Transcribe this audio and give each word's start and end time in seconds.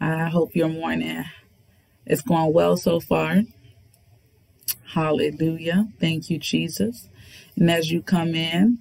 I 0.00 0.28
hope 0.28 0.54
your 0.54 0.68
morning 0.68 1.24
is 2.06 2.22
going 2.22 2.52
well 2.52 2.76
so 2.76 3.00
far. 3.00 3.42
Hallelujah. 4.92 5.88
Thank 6.00 6.30
you, 6.30 6.38
Jesus. 6.38 7.08
And 7.56 7.70
as 7.70 7.90
you 7.90 8.02
come 8.02 8.34
in, 8.34 8.78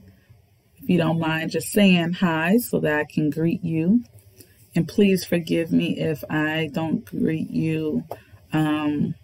if 0.82 0.90
you 0.90 0.98
don't 0.98 1.20
mind 1.20 1.52
just 1.52 1.72
saying 1.72 2.14
hi 2.14 2.58
so 2.58 2.80
that 2.82 3.00
I 3.00 3.06
can 3.06 3.30
greet 3.30 3.64
you. 3.64 4.04
And 4.76 4.88
please 4.88 5.24
forgive 5.24 5.72
me 5.72 5.98
if 5.98 6.24
I 6.30 6.70
don't 6.74 7.06
greet 7.06 7.50
you 7.50 8.04
um, 8.52 9.16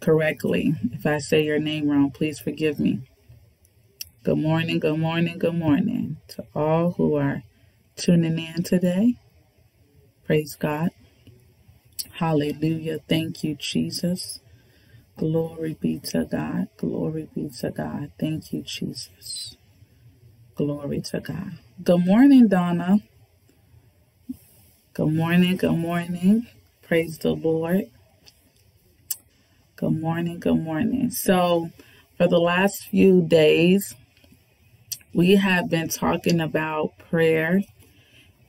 correctly. 0.00 0.74
If 0.92 1.06
I 1.06 1.18
say 1.18 1.44
your 1.44 1.60
name 1.60 1.88
wrong, 1.88 2.10
please 2.10 2.40
forgive 2.40 2.80
me. 2.80 3.00
Good 4.24 4.38
morning, 4.38 4.80
good 4.80 4.98
morning, 4.98 5.38
good 5.38 5.54
morning 5.54 6.16
to 6.28 6.44
all 6.52 6.92
who 6.92 7.14
are 7.14 7.44
tuning 7.94 8.38
in 8.38 8.64
today. 8.64 9.14
Praise 10.26 10.56
God. 10.56 10.90
Hallelujah. 12.14 12.98
Thank 13.08 13.44
you, 13.44 13.54
Jesus. 13.54 14.40
Glory 15.16 15.76
be 15.80 16.00
to 16.00 16.24
God. 16.24 16.68
Glory 16.78 17.28
be 17.34 17.48
to 17.60 17.70
God. 17.70 18.12
Thank 18.18 18.52
you, 18.52 18.62
Jesus. 18.62 19.56
Glory 20.56 21.00
to 21.02 21.20
God. 21.20 21.52
Good 21.82 22.04
morning, 22.06 22.48
Donna. 22.48 22.98
Good 24.94 25.12
morning. 25.14 25.56
Good 25.56 25.78
morning. 25.78 26.48
Praise 26.82 27.18
the 27.18 27.32
Lord. 27.32 27.84
Good 29.76 30.00
morning. 30.00 30.40
Good 30.40 30.60
morning. 30.60 31.10
So, 31.10 31.70
for 32.18 32.28
the 32.28 32.40
last 32.40 32.84
few 32.84 33.22
days, 33.22 33.94
we 35.14 35.36
have 35.36 35.70
been 35.70 35.88
talking 35.88 36.40
about 36.40 36.98
prayer 36.98 37.62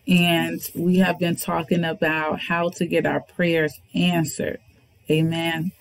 and 0.07 0.61
we 0.73 0.97
have 0.97 1.19
been 1.19 1.35
talking 1.35 1.83
about 1.83 2.39
how 2.39 2.69
to 2.69 2.85
get 2.85 3.05
our 3.05 3.19
prayers 3.19 3.73
answered. 3.93 4.59
Amen. 5.09 5.71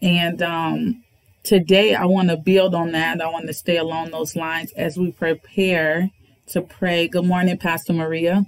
And 0.00 0.42
um, 0.42 1.04
today 1.42 1.94
I 1.94 2.06
want 2.06 2.30
to 2.30 2.36
build 2.36 2.74
on 2.74 2.92
that. 2.92 3.20
I 3.20 3.28
want 3.28 3.46
to 3.46 3.54
stay 3.54 3.76
along 3.76 4.10
those 4.10 4.34
lines 4.34 4.72
as 4.72 4.96
we 4.96 5.12
prepare 5.12 6.10
to 6.48 6.62
pray. 6.62 7.08
Good 7.08 7.26
morning, 7.26 7.58
Pastor 7.58 7.92
Maria. 7.92 8.46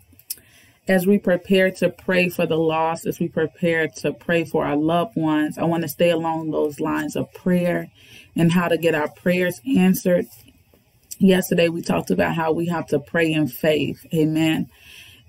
As 0.87 1.07
we 1.07 1.19
prepare 1.19 1.71
to 1.73 1.89
pray 1.89 2.29
for 2.29 2.45
the 2.45 2.59
lost, 2.59 3.07
as 3.07 3.19
we 3.19 3.29
prepare 3.29 3.89
to 3.89 4.13
pray 4.13 4.45
for 4.45 4.67
our 4.67 4.77
loved 4.77 5.17
ones, 5.17 5.57
I 5.57 5.65
want 5.65 5.83
to 5.83 5.89
stay 5.89 6.11
along 6.11 6.51
those 6.51 6.81
lines 6.81 7.17
of 7.17 7.33
prayer 7.33 7.89
and 8.37 8.53
how 8.53 8.69
to 8.69 8.77
get 8.77 8.95
our 8.95 9.09
prayers 9.09 9.61
answered. 9.77 10.27
Yesterday, 11.19 11.69
we 11.69 11.81
talked 11.81 12.11
about 12.11 12.35
how 12.35 12.53
we 12.53 12.67
have 12.67 12.87
to 12.89 12.99
pray 12.99 13.33
in 13.33 13.49
faith. 13.49 14.05
Amen. 14.13 14.69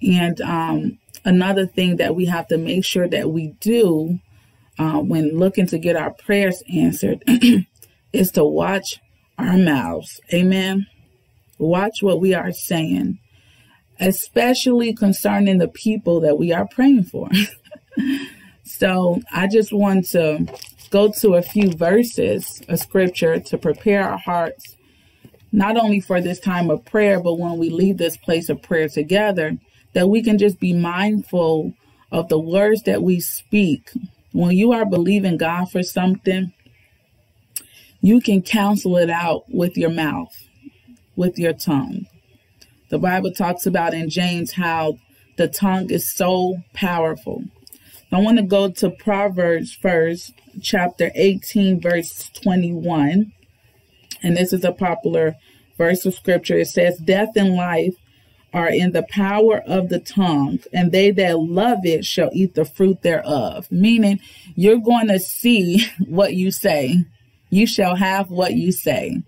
And 0.06 0.39
um, 0.42 1.00
another 1.23 1.66
thing 1.66 1.98
that 1.98 2.16
we 2.16 2.25
have 2.25 2.48
to 2.50 2.58
make 2.58 2.86
sure 2.86 3.08
that 3.08 3.30
we 3.31 3.56
do 3.59 4.20
uh, 4.78 5.00
when 5.00 5.38
looking 5.38 5.66
to 5.67 5.80
get 5.80 5.95
our 5.95 6.11
prayers 6.11 6.61
answered 6.73 7.23
is 8.14 8.31
to 8.31 8.45
watch 8.45 9.00
our 9.38 9.58
mouths. 9.58 10.20
Amen. 10.33 10.86
Watch 11.58 12.02
what 12.02 12.20
we 12.20 12.33
are 12.33 12.52
saying, 12.52 13.20
especially 14.00 14.94
concerning 14.94 15.58
the 15.58 15.67
people 15.67 16.20
that 16.22 16.38
we 16.38 16.52
are 16.52 16.67
praying 16.67 17.06
for. 17.06 17.30
so 18.64 19.22
I 19.31 19.48
just 19.48 19.72
want 19.72 20.08
to 20.09 20.45
go 20.89 21.11
to 21.11 21.36
a 21.36 21.42
few 21.42 21.72
verses 21.72 22.61
of 22.67 22.80
scripture 22.80 23.39
to 23.39 23.58
prepare 23.58 24.08
our 24.08 24.17
hearts, 24.17 24.76
not 25.52 25.78
only 25.78 26.02
for 26.02 26.22
this 26.22 26.39
time 26.39 26.70
of 26.70 26.86
prayer, 26.86 27.20
but 27.22 27.39
when 27.39 27.58
we 27.58 27.70
leave 27.70 27.98
this 27.98 28.17
place 28.17 28.50
of 28.50 28.61
prayer 28.61 28.89
together, 28.89 29.58
that 29.96 30.10
we 30.10 30.22
can 30.22 30.38
just 30.38 30.60
be 30.60 30.74
mindful 30.74 31.74
of 32.12 32.28
the 32.28 32.38
words 32.38 32.84
that 32.84 33.02
we 33.02 33.20
speak. 33.20 33.92
When 34.34 34.56
you 34.56 34.74
are 34.74 34.86
believing 34.86 35.38
God 35.38 35.72
for 35.72 35.84
something, 35.84 36.52
you 38.02 38.20
can 38.20 38.42
counsel 38.42 38.98
it 38.98 39.10
out 39.10 39.45
with 39.48 39.78
your 39.78 39.89
mouth, 39.89 40.36
with 41.16 41.39
your 41.39 41.54
tongue. 41.54 42.08
The 42.89 43.00
Bible 43.00 43.32
talks 43.32 43.66
about 43.66 43.94
in 43.94 44.10
James 44.10 44.52
how 44.52 45.00
the 45.38 45.48
tongue 45.48 45.89
is 45.89 46.14
so 46.14 46.58
powerful. 46.73 47.45
I 48.11 48.20
want 48.20 48.38
to 48.38 48.44
go 48.44 48.70
to 48.70 48.89
Proverbs 48.89 49.73
first, 49.73 50.34
chapter 50.61 51.10
18, 51.16 51.80
verse 51.82 52.30
21. 52.42 53.32
And 54.22 54.38
this 54.38 54.52
is 54.52 54.66
a 54.66 54.73
popular 54.73 55.36
verse 55.78 56.05
of 56.05 56.16
scripture. 56.16 56.58
It 56.58 56.67
says, 56.67 56.98
Death 56.98 57.30
and 57.38 57.55
life 57.55 57.95
are 58.55 58.70
in 58.70 58.93
the 58.93 59.04
power 59.04 59.61
of 59.67 59.89
the 59.89 59.99
tongue, 59.99 60.60
and 60.71 60.93
they 60.93 61.11
that 61.11 61.38
love 61.38 61.80
it 61.83 62.05
shall 62.05 62.30
eat 62.32 62.55
the 62.55 62.64
fruit 62.64 63.02
thereof. 63.02 63.70
Meaning, 63.70 64.21
you're 64.55 64.80
going 64.80 65.10
to 65.10 65.20
see 65.20 65.86
what 66.08 66.33
you 66.33 66.52
say. 66.52 67.04
You 67.49 67.67
shall 67.67 67.95
have 67.95 68.32
what 68.32 68.54
you 68.54 68.71
say. 68.71 69.21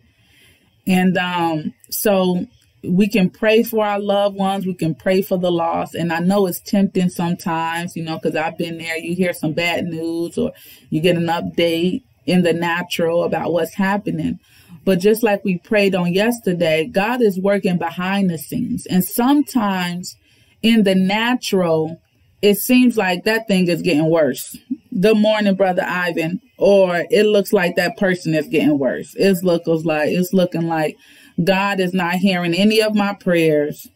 And 0.87 1.17
um, 1.17 1.73
so 1.89 2.47
we 2.83 3.09
can 3.09 3.29
pray 3.29 3.63
for 3.63 3.85
our 3.85 3.99
loved 3.99 4.37
ones. 4.37 4.65
We 4.65 4.73
can 4.73 4.95
pray 4.95 5.21
for 5.21 5.37
the 5.37 5.51
lost. 5.51 5.93
And 5.93 6.13
I 6.13 6.19
know 6.19 6.47
it's 6.47 6.61
tempting 6.61 7.09
sometimes, 7.09 7.97
you 7.97 8.03
know, 8.03 8.17
because 8.17 8.37
I've 8.37 8.57
been 8.57 8.77
there. 8.77 8.97
You 8.97 9.13
hear 9.13 9.33
some 9.33 9.51
bad 9.51 9.85
news 9.85 10.37
or 10.37 10.53
you 10.89 11.01
get 11.01 11.17
an 11.17 11.27
update 11.27 12.03
in 12.25 12.43
the 12.43 12.53
natural 12.53 13.23
about 13.23 13.51
what's 13.51 13.73
happening. 13.73 14.39
But 14.87 14.99
just 14.99 15.21
like 15.21 15.43
we 15.43 15.57
prayed 15.57 15.95
on 15.95 16.13
yesterday, 16.13 16.85
God 16.85 17.21
is 17.21 17.37
working 17.37 17.77
behind 17.77 18.29
the 18.29 18.37
scenes. 18.37 18.85
And 18.85 19.03
sometimes 19.03 20.15
in 20.61 20.83
the 20.83 20.95
natural, 20.95 22.01
it 22.41 22.55
seems 22.55 22.95
like 22.95 23.25
that 23.25 23.49
thing 23.49 23.67
is 23.67 23.81
getting 23.81 24.09
worse. 24.09 24.57
Good 24.97 25.17
morning, 25.17 25.55
brother 25.55 25.83
Ivan. 25.85 26.39
Or 26.57 27.03
it 27.11 27.25
looks 27.25 27.51
like 27.51 27.75
that 27.75 27.97
person 27.97 28.33
is 28.33 28.47
getting 28.47 28.79
worse. 28.79 29.13
It's 29.17 29.43
looking 29.43 29.83
like 29.83 30.07
it's 30.07 30.31
looking 30.31 30.69
like 30.69 30.95
God 31.43 31.81
is 31.81 31.93
not 31.93 32.15
hearing 32.15 32.53
any 32.53 32.81
of 32.81 32.95
my 32.95 33.13
prayers. 33.13 33.89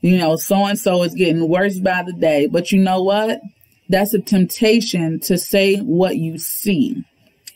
You 0.00 0.16
know, 0.16 0.36
so 0.36 0.64
and 0.64 0.78
so 0.78 1.02
is 1.02 1.12
getting 1.12 1.46
worse 1.46 1.78
by 1.78 2.04
the 2.04 2.14
day. 2.14 2.46
But 2.46 2.72
you 2.72 2.80
know 2.80 3.02
what? 3.02 3.42
That's 3.90 4.14
a 4.14 4.18
temptation 4.18 5.20
to 5.20 5.36
say 5.36 5.76
what 5.80 6.16
you 6.16 6.38
see. 6.38 7.04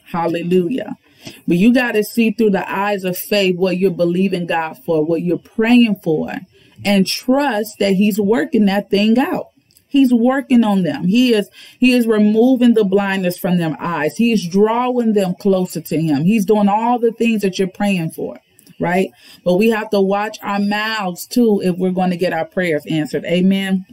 Hallelujah. 0.05 0.99
But 1.47 1.57
you 1.57 1.73
got 1.73 1.93
to 1.93 2.05
see 2.05 2.31
through 2.31 2.51
the 2.51 2.71
eyes 2.71 3.05
of 3.05 3.17
faith 3.17 3.57
what 3.57 3.79
you're 3.79 3.91
believing 3.91 4.47
God 4.47 4.75
for, 4.85 5.05
what 5.05 5.23
you're 5.23 5.39
praying 5.39 6.01
for, 6.03 6.33
and 6.85 7.07
trust 7.07 7.79
that 7.79 7.95
He's 7.95 8.21
working 8.21 8.67
that 8.67 8.91
thing 8.91 9.19
out. 9.19 9.49
He's 9.89 10.13
working 10.13 10.65
on 10.65 10.83
them. 10.83 11.07
He 11.07 11.33
is 11.33 11.49
he 11.79 11.93
is 11.93 12.07
removing 12.07 12.75
the 12.75 12.85
blindness 12.85 13.39
from 13.39 13.57
their 13.57 13.77
eyes. 13.81 14.17
He 14.17 14.33
is 14.33 14.47
drawing 14.47 15.15
them 15.15 15.35
closer 15.41 15.81
to 15.81 16.01
him. 16.01 16.25
He's 16.25 16.45
doing 16.45 16.69
all 16.69 16.99
the 16.99 17.13
things 17.13 17.43
that 17.43 17.59
you're 17.59 17.69
praying 17.69 18.11
for, 18.11 18.39
right? 18.79 19.11
But 19.45 19.55
we 19.55 19.71
have 19.71 19.91
to 19.91 20.01
watch 20.01 20.39
our 20.43 20.59
mouths 20.59 21.27
too 21.27 21.63
if 21.65 21.77
we're 21.77 21.93
going 21.93 22.11
to 22.11 22.17
get 22.17 22.33
our 22.33 22.45
prayers 22.45 22.85
answered. 22.87 23.25
Amen. 23.25 23.87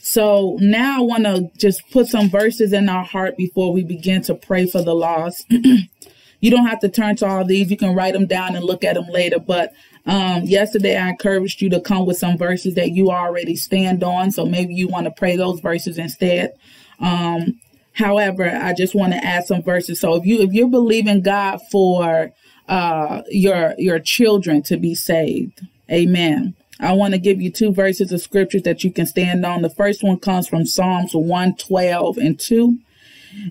So 0.00 0.56
now 0.60 1.00
I 1.00 1.02
want 1.02 1.24
to 1.24 1.50
just 1.58 1.82
put 1.90 2.06
some 2.06 2.30
verses 2.30 2.72
in 2.72 2.88
our 2.88 3.04
heart 3.04 3.36
before 3.36 3.72
we 3.72 3.82
begin 3.82 4.22
to 4.22 4.34
pray 4.34 4.66
for 4.66 4.82
the 4.82 4.94
lost. 4.94 5.44
You 6.40 6.50
don't 6.50 6.66
have 6.66 6.80
to 6.80 6.88
turn 6.88 7.16
to 7.16 7.26
all 7.26 7.44
these. 7.44 7.70
You 7.70 7.76
can 7.76 7.94
write 7.94 8.14
them 8.14 8.26
down 8.26 8.56
and 8.56 8.64
look 8.64 8.84
at 8.84 8.94
them 8.94 9.08
later. 9.08 9.38
But 9.38 9.72
um, 10.06 10.44
yesterday, 10.44 10.96
I 10.96 11.08
encouraged 11.08 11.60
you 11.60 11.70
to 11.70 11.80
come 11.80 12.06
with 12.06 12.18
some 12.18 12.36
verses 12.38 12.74
that 12.74 12.92
you 12.92 13.10
already 13.10 13.56
stand 13.56 14.04
on. 14.04 14.30
So 14.30 14.46
maybe 14.46 14.74
you 14.74 14.88
want 14.88 15.06
to 15.06 15.10
pray 15.10 15.36
those 15.36 15.60
verses 15.60 15.98
instead. 15.98 16.52
Um, 17.00 17.60
however, 17.92 18.48
I 18.48 18.74
just 18.74 18.94
want 18.94 19.12
to 19.12 19.24
add 19.24 19.46
some 19.46 19.62
verses. 19.62 20.00
So 20.00 20.14
if 20.14 20.24
you 20.24 20.40
if 20.40 20.52
you're 20.52 20.68
believing 20.68 21.22
God 21.22 21.60
for 21.70 22.32
uh, 22.68 23.22
your 23.28 23.74
your 23.78 23.98
children 23.98 24.62
to 24.64 24.76
be 24.76 24.94
saved, 24.94 25.62
Amen. 25.90 26.54
I 26.78 26.92
want 26.92 27.14
to 27.14 27.18
give 27.18 27.40
you 27.40 27.50
two 27.50 27.72
verses 27.72 28.12
of 28.12 28.20
scriptures 28.20 28.62
that 28.62 28.84
you 28.84 28.90
can 28.90 29.06
stand 29.06 29.46
on. 29.46 29.62
The 29.62 29.70
first 29.70 30.02
one 30.02 30.18
comes 30.18 30.46
from 30.46 30.66
Psalms 30.66 31.14
112 31.14 32.18
and 32.18 32.38
2. 32.38 32.78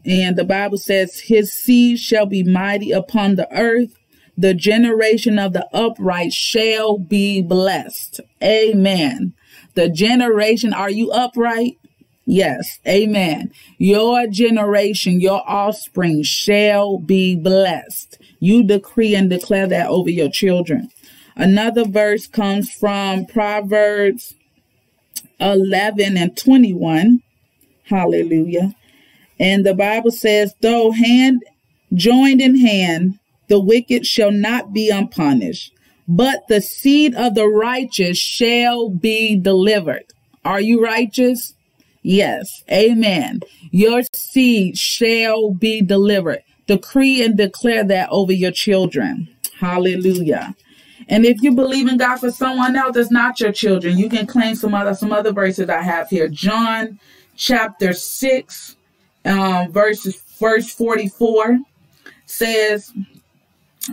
And 0.06 0.36
the 0.36 0.44
Bible 0.44 0.78
says, 0.78 1.20
His 1.20 1.54
seed 1.54 2.00
shall 2.00 2.26
be 2.26 2.44
mighty 2.44 2.92
upon 2.92 3.36
the 3.36 3.52
earth. 3.52 3.96
The 4.38 4.54
generation 4.54 5.40
of 5.40 5.54
the 5.54 5.68
upright 5.74 6.34
shall 6.34 6.98
be 6.98 7.42
blessed. 7.42 8.20
Amen. 8.44 9.34
The 9.76 9.90
generation, 9.90 10.74
are 10.74 10.90
you 10.90 11.12
upright? 11.12 11.78
Yes. 12.26 12.80
Amen. 12.88 13.52
Your 13.78 14.28
generation, 14.28 15.22
your 15.22 15.44
offspring 15.48 16.24
shall 16.24 16.98
be 16.98 17.36
blessed. 17.36 18.18
You 18.40 18.64
decree 18.64 19.16
and 19.16 19.30
declare 19.30 19.68
that 19.68 19.88
over 19.88 20.10
your 20.10 20.30
children. 20.30 20.90
Another 21.36 21.86
verse 21.86 22.28
comes 22.28 22.72
from 22.72 23.26
Proverbs 23.26 24.34
11 25.40 26.18
and 26.18 26.36
21. 26.36 27.20
Hallelujah. 27.84 28.74
And 29.40 29.66
the 29.66 29.74
Bible 29.74 30.12
says, 30.12 30.54
though 30.62 30.92
hand 30.92 31.44
joined 31.94 32.42
in 32.42 32.58
hand, 32.58 33.20
the 33.48 33.60
wicked 33.60 34.06
shall 34.06 34.32
not 34.32 34.74
be 34.74 34.90
unpunished, 34.90 35.74
but 36.08 36.48
the 36.48 36.62
seed 36.62 37.14
of 37.16 37.36
the 37.36 37.48
righteous 37.48 38.18
shall 38.18 38.90
be 38.90 39.36
delivered. 39.36 40.06
Are 40.44 40.62
you 40.62 40.84
righteous? 40.84 41.54
Yes. 42.02 42.64
Amen. 42.72 43.42
Your 43.72 44.04
seed 44.14 44.78
shall 44.78 45.52
be 45.52 45.82
delivered. 45.82 46.44
Decree 46.68 47.24
and 47.24 47.38
declare 47.38 47.84
that 47.84 48.10
over 48.12 48.32
your 48.32 48.52
children. 48.52 49.28
Hallelujah. 49.60 50.56
And 51.08 51.26
if 51.26 51.42
you 51.42 51.54
believe 51.54 51.88
in 51.88 51.98
God 51.98 52.18
for 52.18 52.32
someone 52.32 52.76
else 52.76 52.96
that's 52.96 53.12
not 53.12 53.40
your 53.40 53.52
children, 53.52 53.98
you 53.98 54.10
can 54.10 54.26
claim 54.26 54.56
some 54.56 54.74
other 54.74 54.94
some 54.94 55.12
other 55.12 55.32
verses 55.32 55.70
I 55.70 55.82
have 55.82 56.10
here. 56.10 56.28
John 56.28 57.00
chapter 57.36 57.94
6, 57.94 58.76
um, 59.26 59.72
verses 59.72 60.22
verse 60.40 60.72
44 60.72 61.60
says, 62.26 62.94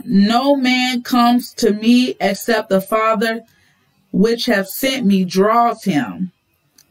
No 0.05 0.55
man 0.55 1.01
comes 1.01 1.53
to 1.55 1.73
me 1.73 2.15
except 2.19 2.69
the 2.69 2.81
Father 2.81 3.41
which 4.11 4.45
have 4.45 4.67
sent 4.67 5.05
me 5.05 5.25
draws 5.25 5.83
him. 5.83 6.31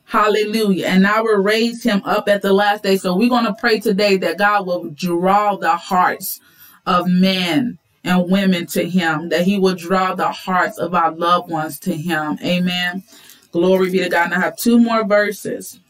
Hallelujah. 0.05 0.89
And 0.89 1.07
I 1.07 1.21
will 1.23 1.43
raise 1.43 1.83
him 1.83 2.03
up 2.05 2.29
at 2.29 2.43
the 2.43 2.53
last 2.53 2.83
day. 2.83 2.97
So 2.97 3.17
we're 3.17 3.31
going 3.31 3.47
to 3.47 3.55
pray 3.59 3.81
today 3.81 4.19
that 4.19 4.39
God 4.39 4.67
will 4.67 4.91
draw 4.91 5.57
the 5.57 5.77
hearts 5.77 6.41
of 6.85 7.07
men 7.07 7.79
and 8.05 8.31
women 8.31 8.67
to 8.67 8.89
him, 8.89 9.29
that 9.29 9.45
he 9.45 9.59
will 9.59 9.77
draw 9.77 10.15
the 10.15 10.31
hearts 10.31 10.79
of 10.79 10.95
our 10.95 11.13
loved 11.13 11.51
ones 11.51 11.79
to 11.81 11.97
him. 11.97 12.39
Amen. 12.45 13.05
Glory 13.53 13.91
be 13.91 14.01
to 14.01 14.09
God. 14.09 14.27
And 14.27 14.35
I 14.35 14.41
have 14.41 14.57
two 14.57 14.79
more 14.79 15.05
verses. 15.07 15.81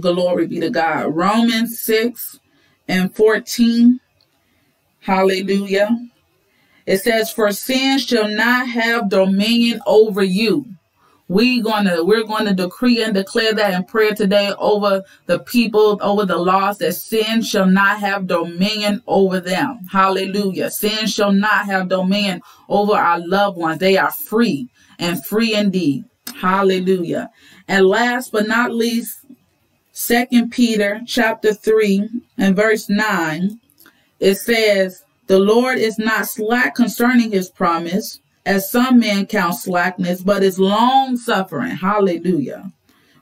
Glory 0.00 0.46
be 0.46 0.60
to 0.60 0.70
God. 0.70 1.14
Romans 1.14 1.80
6 1.80 2.40
and 2.88 3.14
14. 3.14 4.00
Hallelujah. 5.00 6.08
It 6.86 6.98
says, 6.98 7.30
For 7.30 7.52
sin 7.52 7.98
shall 7.98 8.28
not 8.28 8.68
have 8.68 9.08
dominion 9.10 9.80
over 9.86 10.22
you. 10.22 10.66
We 11.26 11.62
gonna 11.62 12.04
we're 12.04 12.24
going 12.24 12.44
to 12.44 12.52
decree 12.52 13.02
and 13.02 13.14
declare 13.14 13.54
that 13.54 13.72
in 13.72 13.84
prayer 13.84 14.14
today 14.14 14.52
over 14.58 15.02
the 15.24 15.38
people, 15.38 15.98
over 16.02 16.26
the 16.26 16.36
lost, 16.36 16.80
that 16.80 16.92
sin 16.92 17.40
shall 17.40 17.66
not 17.66 18.00
have 18.00 18.26
dominion 18.26 19.02
over 19.06 19.40
them. 19.40 19.80
Hallelujah. 19.90 20.70
Sin 20.70 21.06
shall 21.06 21.32
not 21.32 21.64
have 21.64 21.88
dominion 21.88 22.42
over 22.68 22.92
our 22.92 23.26
loved 23.26 23.56
ones. 23.56 23.78
They 23.78 23.96
are 23.96 24.10
free 24.10 24.68
and 24.98 25.24
free 25.24 25.54
indeed. 25.54 26.04
Hallelujah. 26.34 27.30
And 27.68 27.86
last 27.86 28.30
but 28.30 28.46
not 28.46 28.74
least, 28.74 29.23
Second 29.96 30.50
Peter 30.50 31.02
chapter 31.06 31.54
3 31.54 32.08
and 32.36 32.56
verse 32.56 32.88
9, 32.88 33.60
it 34.18 34.34
says, 34.34 35.04
The 35.28 35.38
Lord 35.38 35.78
is 35.78 36.00
not 36.00 36.26
slack 36.26 36.74
concerning 36.74 37.30
his 37.30 37.48
promise, 37.48 38.18
as 38.44 38.68
some 38.68 38.98
men 38.98 39.26
count 39.26 39.54
slackness, 39.54 40.20
but 40.20 40.42
is 40.42 40.58
long 40.58 41.16
suffering. 41.16 41.76
Hallelujah. 41.76 42.72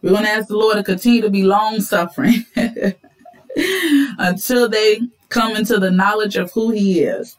We're 0.01 0.13
going 0.13 0.25
to 0.25 0.31
ask 0.31 0.49
the 0.49 0.57
Lord 0.57 0.79
to 0.79 0.83
continue 0.83 1.21
to 1.21 1.29
be 1.29 1.43
long 1.43 1.83
suffering 1.83 2.47
until 4.19 4.67
they 4.71 5.03
come 5.29 5.55
into 5.55 5.79
the 5.79 5.91
knowledge 5.91 6.37
of 6.37 6.51
who 6.53 6.71
he 6.71 7.03
is. 7.03 7.37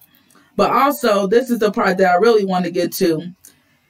But 0.56 0.70
also, 0.70 1.26
this 1.26 1.50
is 1.50 1.58
the 1.58 1.72
part 1.72 1.98
that 1.98 2.12
I 2.12 2.16
really 2.18 2.46
want 2.46 2.66
to 2.66 2.72
get 2.72 2.92
to. 2.94 3.34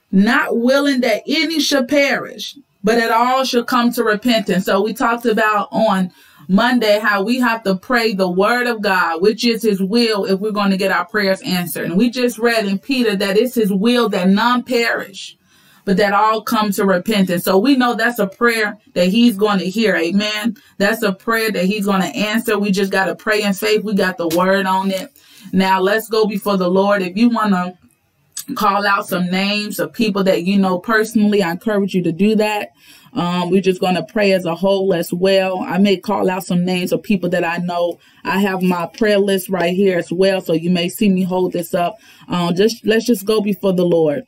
Not 0.10 0.58
willing 0.58 1.02
that 1.02 1.24
any 1.28 1.60
should 1.60 1.90
perish, 1.90 2.56
but 2.84 2.98
it 2.98 3.12
all 3.12 3.44
should 3.44 3.68
come 3.68 3.92
to 3.94 4.04
repentance. 4.04 4.66
So 4.66 4.82
we 4.82 4.94
talked 4.94 5.26
about 5.26 5.70
on 5.72 6.12
Monday 6.48 7.00
how 7.00 7.24
we 7.24 7.40
have 7.40 7.64
to 7.64 7.76
pray 7.76 8.14
the 8.14 8.30
word 8.30 8.68
of 8.68 8.82
God, 8.82 9.22
which 9.22 9.46
is 9.46 9.64
his 9.64 9.82
will 9.82 10.26
if 10.26 10.40
we're 10.40 10.52
going 10.52 10.72
to 10.72 10.78
get 10.78 10.92
our 10.92 11.06
prayers 11.06 11.42
answered. 11.42 11.86
And 11.86 11.98
we 11.98 12.10
just 12.10 12.38
read 12.38 12.66
in 12.66 12.80
Peter 12.80 13.16
that 13.16 13.38
it's 13.38 13.56
his 13.56 13.72
will 13.72 14.10
that 14.10 14.28
none 14.28 14.64
perish, 14.64 15.38
but 15.86 15.98
that 15.98 16.14
all 16.14 16.42
come 16.42 16.72
to 16.72 16.86
repentance. 16.86 17.46
So 17.46 17.58
we 17.58 17.78
know 17.78 17.94
that's 17.94 18.20
a 18.20 18.28
prayer 18.28 18.78
that 18.94 19.08
he's 19.08 19.38
going 19.38 19.60
to 19.60 19.70
hear. 19.70 19.96
Amen. 19.96 20.58
That's 20.78 21.04
a 21.04 21.14
prayer 21.14 21.52
that 21.52 21.66
he's 21.66 21.86
going 21.86 22.02
to 22.02 22.08
answer. 22.08 22.60
We 22.60 22.72
just 22.72 22.92
got 22.92 23.06
to 23.06 23.16
pray 23.16 23.44
in 23.44 23.54
faith. 23.54 23.84
We 23.84 23.94
got 23.94 24.18
the 24.18 24.28
word 24.28 24.66
on 24.66 24.92
it. 24.92 25.18
Now 25.54 25.80
let's 25.80 26.10
go 26.10 26.26
before 26.26 26.58
the 26.58 26.70
Lord. 26.70 27.02
If 27.02 27.16
you 27.16 27.30
want 27.30 27.54
to 27.54 27.78
call 28.56 28.86
out 28.86 29.08
some 29.08 29.30
names 29.30 29.80
of 29.80 29.94
people 29.94 30.24
that 30.26 30.44
you 30.44 30.58
know 30.58 30.80
personally, 30.80 31.42
I 31.42 31.52
encourage 31.52 31.94
you 31.94 32.04
to 32.04 32.12
do 32.12 32.36
that. 32.36 32.72
Um, 33.14 33.52
we're 33.52 33.62
just 33.62 33.80
going 33.80 33.96
to 33.96 34.04
pray 34.04 34.32
as 34.32 34.46
a 34.46 34.56
whole 34.56 34.94
as 34.94 35.14
well. 35.14 35.60
I 35.62 35.78
may 35.78 35.98
call 35.98 36.30
out 36.30 36.44
some 36.44 36.66
names 36.66 36.92
of 36.92 37.04
people 37.04 37.30
that 37.30 37.44
I 37.44 37.58
know. 37.58 38.00
I 38.24 38.40
have 38.40 38.62
my 38.62 38.88
prayer 38.88 39.20
list 39.20 39.50
right 39.50 39.74
here 39.74 40.00
as 40.00 40.12
well. 40.12 40.42
So 40.42 40.54
you 40.54 40.72
may 40.72 40.90
see 40.90 41.10
me 41.10 41.24
hold 41.24 41.54
this 41.54 41.74
up. 41.74 42.00
Um, 42.28 42.56
just 42.56 42.86
let's 42.86 43.06
just 43.06 43.26
go 43.26 43.40
before 43.40 43.74
the 43.74 43.86
Lord. 43.86 44.26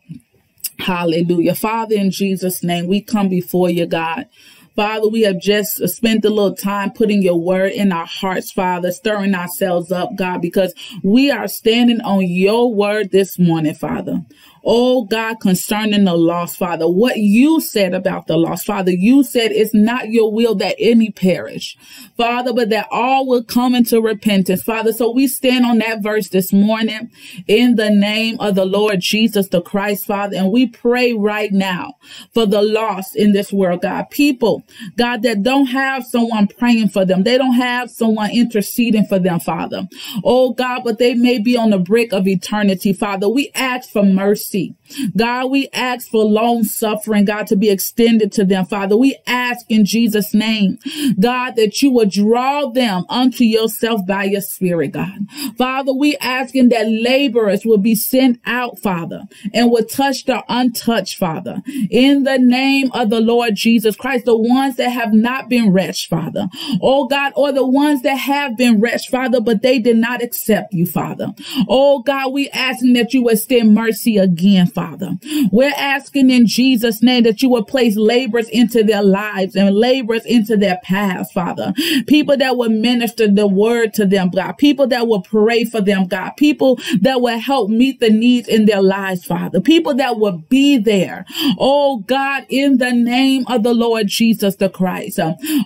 Hallelujah. 0.79 1.55
Father, 1.55 1.95
in 1.95 2.11
Jesus' 2.11 2.63
name, 2.63 2.87
we 2.87 3.01
come 3.01 3.29
before 3.29 3.69
you, 3.69 3.85
God. 3.85 4.27
Father, 4.75 5.07
we 5.07 5.21
have 5.21 5.39
just 5.39 5.87
spent 5.87 6.25
a 6.25 6.29
little 6.29 6.53
time 6.53 6.91
putting 6.91 7.21
your 7.21 7.39
word 7.39 7.71
in 7.71 7.93
our 7.93 8.05
hearts, 8.05 8.51
Father, 8.51 8.91
stirring 8.91 9.33
ourselves 9.33 9.89
up, 9.89 10.09
God, 10.17 10.41
because 10.41 10.73
we 11.01 11.31
are 11.31 11.47
standing 11.47 12.01
on 12.01 12.27
your 12.27 12.73
word 12.73 13.11
this 13.11 13.39
morning, 13.39 13.73
Father. 13.73 14.25
Oh 14.67 15.03
God, 15.05 15.35
concerning 15.41 16.05
the 16.05 16.15
lost, 16.15 16.57
Father, 16.57 16.87
what 16.89 17.17
you 17.17 17.61
said 17.61 17.93
about 17.93 18.25
the 18.25 18.35
lost, 18.35 18.65
Father, 18.65 18.91
you 18.91 19.23
said 19.23 19.51
it's 19.51 19.75
not 19.75 20.09
your 20.09 20.31
will 20.31 20.55
that 20.55 20.75
any 20.79 21.11
perish, 21.11 21.77
Father, 22.17 22.51
but 22.51 22.69
that 22.69 22.87
all 22.89 23.27
will 23.27 23.43
come 23.43 23.75
into 23.75 24.01
repentance, 24.01 24.63
Father. 24.63 24.91
So 24.91 25.11
we 25.11 25.27
stand 25.27 25.65
on 25.65 25.77
that 25.79 26.01
verse 26.01 26.29
this 26.29 26.51
morning 26.51 27.11
in 27.47 27.75
the 27.75 27.91
name 27.91 28.39
of 28.39 28.55
the 28.55 28.65
Lord 28.65 29.01
Jesus 29.01 29.49
the 29.49 29.61
Christ, 29.61 30.07
Father, 30.07 30.35
and 30.35 30.51
we 30.51 30.65
pray 30.65 31.13
right 31.13 31.51
now 31.51 31.93
for 32.33 32.47
the 32.47 32.63
lost 32.63 33.15
in 33.15 33.33
this 33.33 33.53
world, 33.53 33.83
God. 33.83 34.09
People, 34.09 34.63
God, 34.97 35.21
that 35.21 35.43
don't 35.43 35.67
have 35.67 36.03
someone 36.05 36.47
praying 36.47 36.89
for 36.89 37.05
them. 37.05 37.21
They 37.21 37.37
don't 37.37 37.53
have 37.53 37.91
someone 37.91 38.31
interceding 38.31 39.05
for 39.05 39.19
them, 39.19 39.39
Father. 39.39 39.87
Oh 40.23 40.53
God, 40.53 40.81
but 40.83 40.97
they 40.97 41.13
may 41.13 41.37
be 41.37 41.55
on 41.55 41.69
the 41.69 41.77
brink 41.77 42.13
of 42.13 42.27
eternity, 42.27 42.93
Father. 42.93 43.29
We 43.29 43.51
ask 43.53 43.91
for 43.91 44.01
mercy 44.03 44.54
mercy. 44.55 44.73
God, 45.15 45.51
we 45.51 45.69
ask 45.73 46.07
for 46.07 46.23
long 46.23 46.63
suffering, 46.63 47.25
God, 47.25 47.47
to 47.47 47.55
be 47.55 47.69
extended 47.69 48.31
to 48.33 48.45
them, 48.45 48.65
Father. 48.65 48.97
We 48.97 49.17
ask 49.27 49.65
in 49.69 49.85
Jesus' 49.85 50.33
name, 50.33 50.79
God, 51.19 51.55
that 51.55 51.81
you 51.81 51.91
would 51.91 52.11
draw 52.11 52.69
them 52.69 53.05
unto 53.09 53.43
yourself 53.43 54.05
by 54.05 54.25
your 54.25 54.41
spirit, 54.41 54.91
God. 54.91 55.27
Father, 55.57 55.93
we 55.93 56.17
asking 56.17 56.69
that 56.69 56.89
laborers 56.89 57.65
will 57.65 57.77
be 57.77 57.95
sent 57.95 58.39
out, 58.45 58.79
Father, 58.79 59.23
and 59.53 59.71
will 59.71 59.85
touch 59.85 60.25
the 60.25 60.43
untouched, 60.49 61.17
Father. 61.17 61.61
In 61.89 62.23
the 62.23 62.37
name 62.37 62.91
of 62.93 63.09
the 63.09 63.21
Lord 63.21 63.55
Jesus 63.55 63.95
Christ, 63.95 64.25
the 64.25 64.37
ones 64.37 64.75
that 64.77 64.89
have 64.89 65.13
not 65.13 65.49
been 65.49 65.71
wretched, 65.71 66.09
Father. 66.09 66.47
Oh 66.81 67.07
God, 67.07 67.33
or 67.35 67.51
the 67.51 67.65
ones 67.65 68.01
that 68.03 68.15
have 68.15 68.57
been 68.57 68.79
wretched, 68.79 69.11
Father, 69.11 69.41
but 69.41 69.61
they 69.61 69.79
did 69.79 69.97
not 69.97 70.21
accept 70.21 70.73
you, 70.73 70.85
Father. 70.85 71.33
Oh 71.67 71.99
God, 71.99 72.33
we 72.33 72.49
asking 72.49 72.93
that 72.93 73.13
you 73.13 73.23
would 73.23 73.33
extend 73.33 73.73
mercy 73.73 74.17
again, 74.17 74.67
Father. 74.75 75.17
We're 75.51 75.73
asking 75.75 76.29
in 76.29 76.45
Jesus' 76.45 77.01
name 77.01 77.23
that 77.23 77.41
you 77.41 77.49
will 77.49 77.63
place 77.63 77.95
laborers 77.95 78.49
into 78.49 78.83
their 78.83 79.01
lives 79.01 79.55
and 79.55 79.75
laborers 79.75 80.25
into 80.25 80.57
their 80.57 80.79
paths, 80.83 81.31
Father. 81.31 81.73
People 82.07 82.37
that 82.37 82.57
will 82.57 82.69
minister 82.69 83.27
the 83.27 83.47
word 83.47 83.93
to 83.95 84.05
them, 84.05 84.29
God. 84.29 84.57
People 84.57 84.87
that 84.87 85.07
will 85.07 85.21
pray 85.21 85.63
for 85.63 85.81
them, 85.81 86.07
God. 86.07 86.31
People 86.37 86.79
that 87.01 87.21
will 87.21 87.39
help 87.39 87.69
meet 87.69 87.99
the 87.99 88.09
needs 88.09 88.47
in 88.47 88.65
their 88.65 88.81
lives, 88.81 89.25
Father. 89.25 89.61
People 89.61 89.95
that 89.95 90.19
will 90.19 90.43
be 90.49 90.77
there. 90.77 91.25
Oh 91.57 91.99
God, 91.99 92.45
in 92.49 92.77
the 92.77 92.91
name 92.91 93.45
of 93.47 93.63
the 93.63 93.73
Lord 93.73 94.07
Jesus 94.07 94.57
the 94.57 94.69
Christ. 94.69 95.19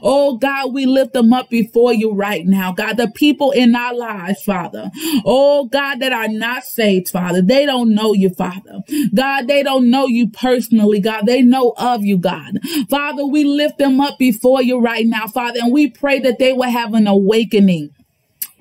Oh 0.03 0.37
God, 0.37 0.73
we 0.73 0.85
lift 0.85 1.13
them 1.13 1.33
up 1.33 1.49
before 1.49 1.93
you 1.93 2.13
right 2.13 2.45
now, 2.45 2.71
God. 2.71 2.97
The 2.97 3.09
people 3.09 3.51
in 3.51 3.75
our 3.75 3.95
lives, 3.95 4.43
Father. 4.43 4.91
Oh 5.25 5.65
God, 5.65 5.99
that 5.99 6.13
are 6.13 6.27
not 6.27 6.63
saved, 6.63 7.09
Father. 7.09 7.41
They 7.41 7.65
don't 7.65 7.93
know 7.93 8.13
you, 8.13 8.29
Father. 8.29 8.81
God, 9.13 9.47
they 9.47 9.63
don't 9.63 9.89
know 9.89 10.07
you 10.07 10.29
personally, 10.29 10.99
God. 10.99 11.25
They 11.25 11.41
know 11.41 11.73
of 11.77 12.03
you, 12.03 12.17
God. 12.17 12.59
Father, 12.89 13.25
we 13.25 13.43
lift 13.43 13.77
them 13.77 13.99
up 14.01 14.17
before 14.17 14.61
you 14.61 14.79
right 14.79 15.05
now, 15.05 15.27
Father, 15.27 15.59
and 15.61 15.73
we 15.73 15.89
pray 15.89 16.19
that 16.19 16.39
they 16.39 16.53
will 16.53 16.69
have 16.69 16.93
an 16.93 17.07
awakening. 17.07 17.91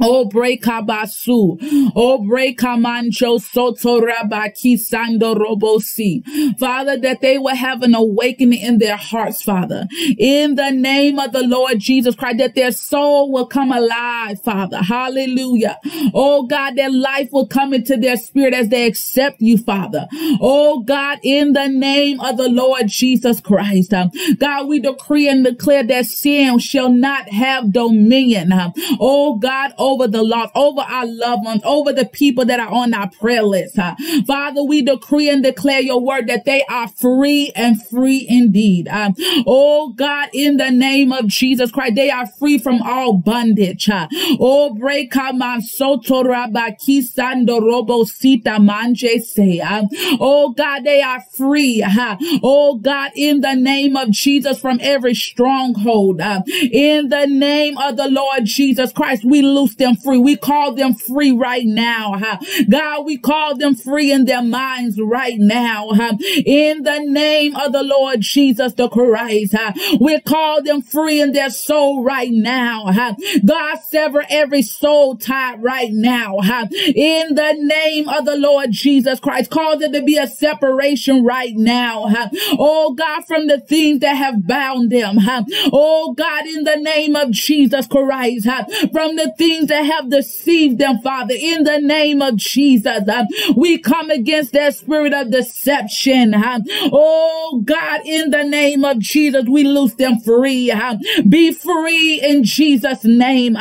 Oh, 0.01 0.27
break 0.27 0.63
kabasu. 0.63 1.59
Oh, 1.95 2.19
break 2.19 2.59
kamancho 2.59 3.41
soto 3.41 4.01
rabaki 4.01 4.75
sando 4.79 5.35
robosi. 5.37 6.23
Father, 6.59 6.97
that 6.99 7.21
they 7.21 7.39
will 7.39 7.57
have 7.57 7.83
an 7.83 7.95
awakening 7.95 8.61
in 8.61 8.79
their 8.79 8.97
hearts, 8.97 9.43
Father. 9.43 9.87
In 10.19 10.55
the 10.55 10.71
name 10.71 11.19
of 11.19 11.33
the 11.33 11.43
Lord 11.43 11.79
Jesus 11.79 12.15
Christ, 12.15 12.39
that 12.39 12.55
their 12.55 12.73
soul 12.73 13.33
will 13.33 13.47
come 13.47 13.73
alive, 13.73 14.41
Father. 14.43 14.79
Hallelujah. 14.79 15.79
Oh, 16.15 16.47
God, 16.47 16.77
that 16.77 16.93
life 16.93 17.31
will 17.33 17.47
come 17.47 17.75
into 17.75 17.97
their 17.97 18.17
spirit 18.17 18.55
as 18.55 18.69
they 18.69 18.87
accept 18.87 19.41
you, 19.41 19.59
Father. 19.59 20.07
Oh, 20.41 20.81
God, 20.81 21.19
in 21.23 21.53
the 21.53 21.69
name 21.69 22.21
of 22.21 22.37
the 22.37 22.49
Lord 22.49 22.89
Jesus 22.89 23.41
Christ. 23.41 23.93
Um, 23.93 24.11
God, 24.39 24.69
we 24.69 24.81
decree 24.81 25.29
and 25.29 25.45
declare 25.45 25.83
that 25.85 26.07
sin 26.07 26.59
shall 26.59 26.91
not 26.91 27.29
have 27.29 27.73
dominion. 27.73 28.53
Um. 28.53 28.73
Oh, 29.01 29.37
God, 29.37 29.73
over 29.89 30.07
the 30.07 30.23
lost, 30.23 30.53
over 30.55 30.81
our 30.81 31.07
loved 31.07 31.45
ones, 31.45 31.63
over 31.65 31.93
the 31.93 32.05
people 32.05 32.45
that 32.45 32.61
are 32.61 32.71
on 32.71 32.93
our 32.93 33.11
prayer 33.11 33.43
list. 33.43 33.79
Uh, 33.79 33.95
Father, 34.27 34.63
we 34.63 34.83
decree 34.83 35.31
and 35.31 35.43
declare 35.43 35.81
your 35.81 36.01
word 36.01 36.27
that 36.29 36.45
they 36.45 36.63
are 36.69 36.89
free 36.89 37.53
and 37.57 37.83
free 37.87 38.27
indeed. 38.29 38.87
Uh, 38.89 39.13
oh 39.47 39.95
God, 39.97 40.29
in 40.33 40.59
the 40.59 40.71
name 40.71 41.13
of 41.13 41.27
Jesus 41.27 41.71
Christ, 41.71 41.95
they 41.95 42.11
are 42.11 42.27
free 42.27 42.59
from 42.59 42.83
all 42.83 43.15
bondage. 43.15 43.89
Uh, 43.89 44.09
oh, 44.39 44.75
break 44.75 45.15
soto 45.15 46.23
rabakisando 46.23 47.61
robo 47.61 48.05
sita 48.05 48.59
manje 48.61 49.21
say. 49.21 49.61
Uh, 49.61 49.85
oh 50.21 50.53
God, 50.53 50.85
they 50.85 51.01
are 51.01 51.23
free. 51.33 51.83
Uh, 51.83 52.17
oh 52.43 52.77
God, 52.77 53.13
in 53.15 53.41
the 53.41 53.55
name 53.55 53.97
of 53.97 54.11
Jesus 54.11 54.61
from 54.61 54.79
every 54.83 55.15
stronghold. 55.15 56.21
Uh, 56.21 56.43
in 56.47 57.09
the 57.09 57.27
name 57.27 57.79
of 57.79 57.97
the 57.97 58.09
Lord 58.09 58.45
Jesus 58.45 58.93
Christ, 58.93 59.25
we 59.25 59.43
loose 59.43 59.78
them 59.79 59.97
free. 59.97 60.19
We 60.19 60.37
call 60.37 60.75
them 60.75 60.95
free 60.95 61.33
right 61.33 61.67
now. 61.67 62.15
Uh, 62.15 62.39
God, 62.69 63.07
we 63.07 63.17
call 63.17 63.57
them 63.57 63.75
free 63.75 64.13
in 64.13 64.25
their 64.25 64.43
minds 64.43 65.01
right 65.01 65.39
now. 65.39 65.89
Uh, 65.89 66.15
in 66.45 66.83
the 66.83 67.01
name 67.01 67.57
of 67.57 67.73
the 67.73 67.83
Lord 67.83 68.21
Jesus 68.21 68.75
the 68.75 68.89
Christ, 68.89 69.55
uh, 69.55 69.73
we 70.01 70.21
call 70.21 70.63
them 70.63 70.83
free 70.83 71.21
in 71.21 71.33
their 71.33 71.51
soul 71.51 72.03
right 72.03 72.31
now. 72.31 72.85
Uh, 72.87 73.15
God, 73.45 73.79
sever 73.89 74.25
every 74.29 74.63
soul 74.63 75.17
tie 75.17 75.57
right 75.57 75.93
now. 75.93 76.37
Uh, 76.39 76.67
in 76.73 77.35
the 77.35 77.55
name 77.59 78.09
of 78.09 78.25
the 78.25 78.37
Lord 78.37 78.71
Jesus 78.71 79.21
Christ, 79.21 79.51
cause 79.51 79.81
it 79.81 79.93
to 79.93 80.03
be 80.03 80.17
a 80.17 80.27
separation 80.27 81.25
right 81.25 81.55
now. 81.55 82.05
Uh, 82.05 82.29
oh 82.59 82.95
God, 82.95 83.25
from 83.27 83.47
the 83.47 83.61
things 83.61 84.01
that 84.01 84.17
have 84.17 84.47
bound 84.47 84.91
them. 84.91 85.19
Uh, 85.19 85.45
oh 85.73 86.15
God, 86.15 86.47
in 86.47 86.65
the 86.65 86.77
name 86.77 87.17
of 87.17 87.31
Jesus 87.31 87.87
Christ, 87.87 88.47
uh, 88.47 88.65
from 88.93 89.17
the 89.17 89.33
things 89.39 89.68
that 89.69 89.83
have 89.85 90.11
deceived 90.11 90.79
them, 90.79 91.01
Father, 91.01 91.35
in 91.39 91.65
the 91.65 91.79
name 91.79 92.23
of 92.23 92.37
Jesus, 92.37 93.09
uh, 93.09 93.25
we 93.57 93.79
come 93.79 94.11
against 94.11 94.53
that 94.53 94.75
spirit 94.75 95.13
of 95.13 95.31
deception. 95.31 96.35
Uh, 96.35 96.61
oh 96.93 97.63
God, 97.65 98.01
in 98.05 98.31
the 98.31 98.45
name 98.45 98.85
of 98.85 98.99
Jesus, 98.99 99.45
we 99.49 99.65
loose 99.65 99.95
them 99.95 100.19
free. 100.21 100.71
Uh, 100.71 100.97
be 101.29 101.53
free 101.53 102.21
in 102.23 102.45
Jesus' 102.45 103.05
name. 103.05 103.57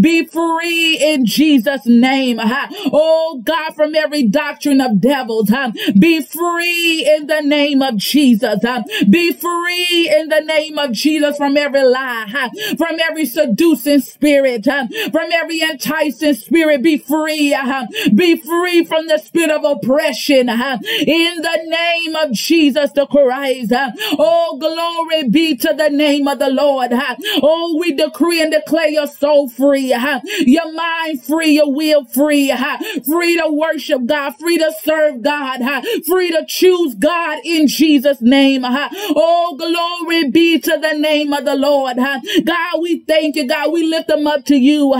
Be 0.00 0.26
free 0.26 0.98
in 1.00 1.24
Jesus' 1.24 1.86
name. 1.86 2.38
Oh 2.40 3.40
God, 3.44 3.74
from 3.74 3.94
every 3.94 4.24
doctrine 4.24 4.80
of 4.80 5.00
devils, 5.00 5.50
be 5.98 6.20
free 6.20 7.14
in 7.16 7.26
the 7.26 7.40
name 7.40 7.82
of 7.82 7.96
Jesus. 7.96 8.60
Be 9.08 9.32
free 9.32 10.12
in 10.14 10.28
the 10.28 10.40
name 10.40 10.78
of 10.78 10.92
Jesus 10.92 11.36
from 11.36 11.56
every 11.56 11.84
lie, 11.84 12.50
from 12.76 12.96
every 13.00 13.26
seducing 13.26 14.00
spirit, 14.00 14.64
from 14.64 15.28
every 15.32 15.43
enticing 15.50 16.34
spirit. 16.34 16.82
Be 16.82 16.98
free. 16.98 17.54
Uh, 17.54 17.86
be 18.14 18.36
free 18.36 18.84
from 18.84 19.06
the 19.06 19.18
spirit 19.18 19.50
of 19.50 19.64
oppression. 19.64 20.48
Uh, 20.48 20.78
in 21.06 21.36
the 21.42 21.58
name 21.66 22.16
of 22.16 22.32
Jesus 22.32 22.92
the 22.92 23.06
Christ. 23.06 23.72
Uh, 23.72 23.90
oh, 24.18 24.58
glory 24.58 25.28
be 25.28 25.56
to 25.56 25.74
the 25.76 25.90
name 25.90 26.28
of 26.28 26.38
the 26.38 26.50
Lord. 26.50 26.92
Uh, 26.92 27.16
oh, 27.42 27.76
we 27.78 27.92
decree 27.92 28.40
and 28.42 28.52
declare 28.52 28.88
your 28.88 29.06
soul 29.06 29.48
free, 29.48 29.92
uh, 29.92 30.20
your 30.40 30.72
mind 30.72 31.22
free, 31.24 31.52
your 31.52 31.72
will 31.72 32.04
free, 32.06 32.50
uh, 32.50 32.78
free 33.06 33.36
to 33.40 33.48
worship 33.50 34.06
God, 34.06 34.34
free 34.38 34.58
to 34.58 34.72
serve 34.82 35.22
God, 35.22 35.60
free 36.06 36.30
to 36.30 36.44
choose 36.48 36.94
God 36.94 37.38
in 37.44 37.66
Jesus' 37.66 38.20
name. 38.20 38.62
Oh, 38.64 39.56
glory 39.58 40.30
be 40.30 40.58
to 40.58 40.78
the 40.80 40.94
name 40.98 41.32
of 41.32 41.44
the 41.44 41.54
Lord. 41.54 41.96
God, 41.96 42.80
we 42.80 43.04
thank 43.06 43.36
you, 43.36 43.46
God. 43.46 43.72
We 43.72 43.84
lift 43.84 44.08
them 44.08 44.26
up 44.26 44.44
to 44.46 44.56
you. 44.56 44.94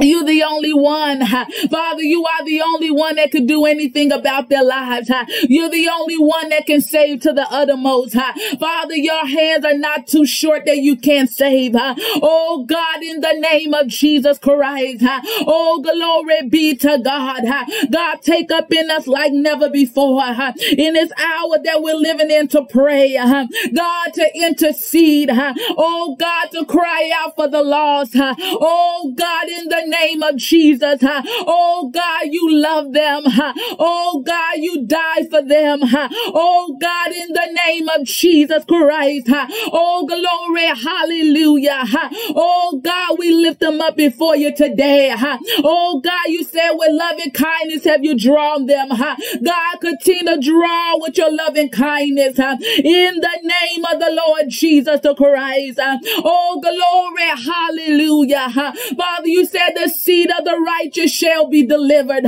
You're 0.00 0.24
the 0.24 0.42
only 0.44 0.74
one. 0.74 1.26
Father, 1.26 2.02
you 2.02 2.24
are 2.26 2.44
the 2.44 2.62
only 2.62 2.90
one 2.90 3.16
that 3.16 3.30
could 3.32 3.46
do 3.46 3.66
anything 3.66 4.12
about 4.12 4.48
their 4.48 4.64
lives. 4.64 5.10
You're 5.42 5.70
the 5.70 5.88
only 5.88 6.18
one 6.18 6.50
that 6.50 6.66
can 6.66 6.80
save 6.80 7.20
to 7.22 7.32
the 7.32 7.46
uttermost. 7.50 8.14
Father, 8.58 8.96
your 8.96 9.26
hands 9.26 9.64
are 9.64 9.76
not 9.78 10.06
too 10.06 10.26
short 10.26 10.66
that 10.66 10.78
you 10.78 10.96
can't 10.96 11.30
save. 11.30 11.74
Oh 11.76 12.64
God, 12.68 13.02
in 13.02 13.20
the 13.20 13.34
name 13.34 13.74
of 13.74 13.88
Jesus 13.88 14.38
Christ. 14.38 15.04
Oh, 15.46 15.80
glory 15.82 16.48
be 16.48 16.76
to 16.76 17.00
God. 17.02 17.42
God, 17.90 18.22
take 18.22 18.50
up 18.50 18.72
in 18.72 18.90
us 18.90 19.06
like 19.06 19.32
never 19.32 19.68
before. 19.70 20.22
In 20.22 20.94
this 20.94 21.12
hour 21.18 21.58
that 21.64 21.82
we're 21.82 21.94
living 21.96 22.30
in 22.30 22.48
to 22.48 22.64
pray. 22.64 23.14
God, 23.14 24.14
to 24.14 24.30
intercede. 24.34 25.30
Oh 25.32 26.16
God, 26.18 26.48
to 26.52 26.64
cry 26.64 27.10
out 27.14 27.36
for 27.36 27.48
the 27.48 27.62
lost. 27.62 28.12
Oh 28.16 29.12
God, 29.16 29.48
in 29.48 29.68
the 29.68 29.82
name 29.90 30.22
of 30.22 30.36
Jesus. 30.36 30.98
Oh 31.02 31.90
God, 31.92 32.22
you 32.30 32.48
love 32.50 32.92
them. 32.92 33.22
Oh 33.78 34.22
God, 34.24 34.54
you 34.58 34.86
die 34.86 35.24
for 35.30 35.42
them. 35.42 35.80
Oh 35.82 36.76
God, 36.80 37.12
in 37.12 37.28
the 37.32 37.58
name 37.66 37.88
of 37.88 38.04
Jesus 38.04 38.64
Christ. 38.64 39.26
Oh 39.30 40.06
glory, 40.06 40.66
hallelujah. 40.66 41.82
Oh 42.34 42.80
God, 42.82 43.18
we 43.18 43.30
lift 43.32 43.60
them 43.60 43.80
up 43.80 43.96
before 43.96 44.36
you 44.36 44.54
today. 44.54 45.14
Oh 45.64 46.00
God, 46.02 46.26
you 46.28 46.44
said 46.44 46.72
with 46.72 46.90
loving 46.92 47.30
kindness 47.32 47.84
have 47.84 48.04
you 48.04 48.18
drawn 48.18 48.66
them. 48.66 48.88
God, 48.90 49.76
continue 49.80 50.24
to 50.34 50.40
draw 50.40 50.98
with 50.98 51.16
your 51.16 51.34
loving 51.34 51.70
kindness 51.70 52.38
in 52.38 53.14
the 53.20 53.38
name 53.42 53.84
of 53.84 54.00
the 54.00 54.10
Lord 54.26 54.48
Jesus 54.48 55.00
Christ. 55.16 55.78
Oh 55.82 56.60
glory, 56.62 57.30
hallelujah. 57.40 58.50
Father, 58.96 59.28
you 59.28 59.44
said 59.44 59.72
the 59.80 59.88
seed 59.88 60.30
of 60.36 60.44
the 60.44 60.56
righteous 60.58 61.12
shall 61.12 61.48
be 61.48 61.64
delivered. 61.64 62.24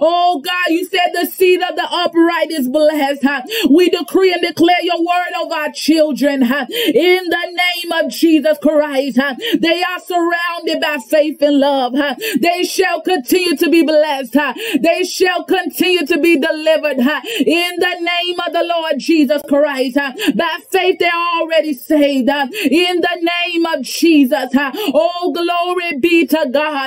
Oh 0.00 0.40
God, 0.44 0.68
you 0.68 0.86
said 0.86 1.10
the 1.12 1.26
seed 1.26 1.60
of 1.62 1.76
the 1.76 1.86
upright 1.90 2.50
is 2.50 2.68
blessed. 2.68 3.24
We 3.70 3.90
decree 3.90 4.32
and 4.32 4.42
declare 4.42 4.82
your 4.82 4.98
word 5.00 5.32
over 5.40 5.54
our 5.54 5.72
children 5.72 6.42
in 6.42 7.24
the 7.28 7.46
name 7.46 7.92
of 7.92 8.10
Jesus 8.10 8.58
Christ. 8.58 9.18
They 9.60 9.82
are 9.82 10.00
surrounded 10.00 10.80
by 10.80 10.98
faith 11.08 11.40
and 11.42 11.58
love. 11.58 11.94
They 12.40 12.64
shall 12.64 13.00
continue 13.02 13.56
to 13.56 13.68
be 13.68 13.82
blessed. 13.82 14.36
They 14.80 15.04
shall 15.04 15.44
continue 15.44 16.06
to 16.06 16.18
be 16.18 16.38
delivered 16.38 16.98
in 16.98 17.72
the 17.78 17.96
name 18.00 18.40
of 18.40 18.52
the 18.52 18.64
Lord 18.64 18.98
Jesus 18.98 19.42
Christ. 19.48 19.96
By 19.96 20.58
faith, 20.70 20.98
they're 20.98 21.10
already 21.40 21.74
saved 21.74 22.28
in 22.28 23.00
the 23.00 23.30
name 23.46 23.66
of 23.66 23.82
Jesus. 23.82 24.50
Oh, 24.56 25.32
glory 25.34 25.98
be 25.98 26.26
to 26.26 26.48
God. 26.52 26.83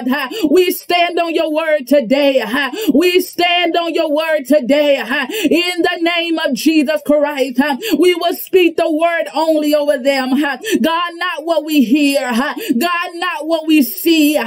We 0.50 0.72
stand 0.72 1.20
on 1.20 1.34
your 1.34 1.51
word 1.51 1.88
today. 1.88 2.44
We 2.94 3.22
stand 3.22 3.75
on 3.75 3.94
your 3.94 4.12
word 4.12 4.46
today. 4.46 4.98
In 4.98 5.82
the 5.82 6.00
name 6.01 6.39
of 6.39 6.54
Jesus 6.54 7.01
Christ, 7.06 7.60
we 7.98 8.16
will 8.16 8.36
speak 8.36 8.77
the 8.77 8.92
word 8.92 9.25
only 9.34 9.74
over 9.74 9.98
them. 9.98 10.32
God, 10.32 11.12
not 11.16 11.46
what 11.46 11.66
we 11.66 11.84
hear. 11.84 12.30
God, 12.32 13.10
not 13.16 13.48
what 13.48 13.68
we 13.68 13.82
see. 13.82 14.38
In 14.38 14.44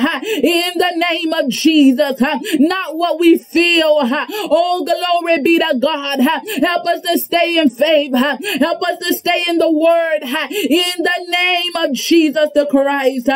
the 0.76 0.92
name 1.10 1.32
of 1.32 1.48
Jesus, 1.48 2.20
not 2.58 2.96
what 2.96 3.18
we 3.18 3.38
feel. 3.38 3.98
Oh, 4.02 4.84
glory 4.84 5.42
be 5.42 5.58
to 5.58 5.78
God. 5.80 6.20
Help 6.20 6.86
us 6.86 7.00
to 7.02 7.18
stay 7.18 7.58
in 7.58 7.70
faith. 7.70 8.14
Help 8.14 8.82
us 8.82 8.98
to 9.06 9.14
stay 9.14 9.44
in 9.48 9.58
the 9.58 9.70
word. 9.70 10.22
In 10.22 11.02
the 11.02 11.26
name 11.28 11.72
of 11.76 11.92
Jesus 11.92 12.48
the 12.54 12.66
Christ. 12.66 13.28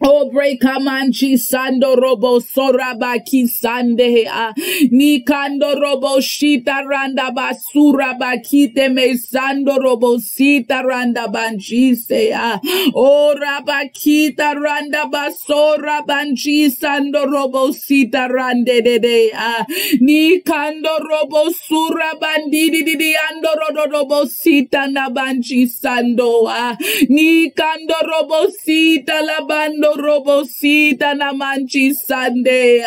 Oh, 0.00 0.30
break 0.30 0.60
manchi 0.62 1.34
sando 1.36 1.96
robo 1.96 2.38
sorabaki 2.38 3.48
sande 3.48 4.26
a. 4.28 4.52
Ni 4.92 5.24
kando 5.24 5.74
robo 5.80 6.18
shita 6.20 6.84
randa 6.88 7.32
basura 7.34 8.16
bakite 8.16 8.92
me 8.94 9.14
sando 9.16 9.76
robo 9.82 10.18
sita 10.18 10.82
randa 10.86 11.26
banchi 11.28 11.96
se 11.96 12.30
a. 12.32 12.60
Oh 12.94 13.34
rabakita 13.36 14.54
randa 14.62 15.06
basora 15.10 16.06
banchi 16.06 16.70
sando 16.70 17.26
robo 17.26 17.72
sita 17.72 18.28
rande 18.30 18.84
de 18.84 18.98
de 19.00 19.32
a. 19.32 19.66
Ni 20.00 20.40
kando 20.42 20.96
robo 21.10 21.50
sura 21.50 22.12
bandidi 22.20 22.84
di 22.84 23.14
ando 23.16 23.50
rodo 23.60 23.90
robo 23.90 24.26
sita 24.26 24.86
na 24.86 25.10
banchi 25.10 25.66
sando 25.66 26.46
a. 26.48 26.76
Ni 27.08 27.50
kando 27.50 27.96
robo 28.06 28.46
sita 28.64 29.20
la 29.24 29.40
bando 29.44 29.87
ando 29.88 30.02
robosita 30.02 31.14
na 31.16 31.32
manchi 31.32 31.94
sande 31.94 32.82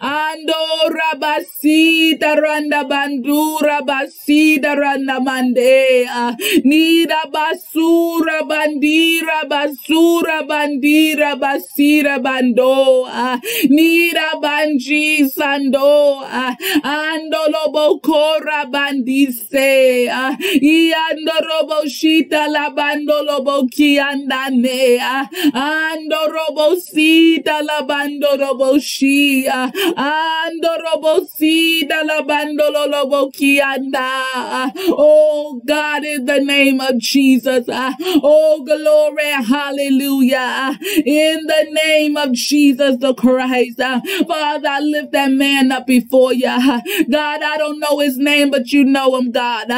ando 0.00 0.88
rabasita 0.90 2.34
randa 2.36 2.84
bandura 2.84 3.80
basida 3.82 4.74
randa 4.76 5.20
mande 5.20 6.06
nida 6.64 7.22
basura 7.32 8.42
bandira 8.42 9.48
basura 9.48 10.42
bandira 10.46 11.36
basira 11.36 12.18
bando 12.22 13.06
nida 13.70 14.40
banji 14.40 15.28
sando 15.28 16.22
ando 16.82 17.48
lobo 17.50 18.00
kora 18.00 18.66
bandise 18.70 20.08
la 22.50 22.70
bando 22.70 23.22
lobo 23.22 23.66
kiandane 23.68 24.98
ando 25.52 26.33
robo 26.34 26.76
si 26.76 27.40
da 27.40 27.60
la 27.60 27.82
bando 27.82 28.36
robo 28.36 28.78
shi 28.78 29.46
ando 29.48 30.72
robo 30.84 31.26
si 31.36 31.86
da 31.86 32.02
la 32.02 32.22
bando 32.22 32.70
lo 32.70 32.88
robo 32.90 33.30
ki 33.30 33.60
anda. 33.60 34.72
Oh 34.88 35.60
God, 35.64 36.04
in 36.04 36.24
the 36.24 36.40
name 36.40 36.80
of 36.80 36.98
Jesus. 36.98 37.66
Oh 37.68 38.62
glory, 38.64 39.32
hallelujah. 39.44 40.78
In 41.04 41.46
the 41.46 41.80
name 41.84 42.16
of 42.16 42.32
Jesus 42.32 42.96
the 42.98 43.14
Christ. 43.14 43.78
Father, 43.78 44.68
I 44.68 44.80
lift 44.80 45.12
that 45.12 45.30
man 45.30 45.72
up 45.72 45.86
before 45.86 46.32
you. 46.32 46.44
God, 46.46 47.42
I 47.42 47.56
don't 47.58 47.78
know 47.80 47.98
his 48.00 48.18
name, 48.18 48.50
but 48.50 48.72
you 48.72 48.84
know 48.84 49.16
him, 49.16 49.30
God. 49.30 49.68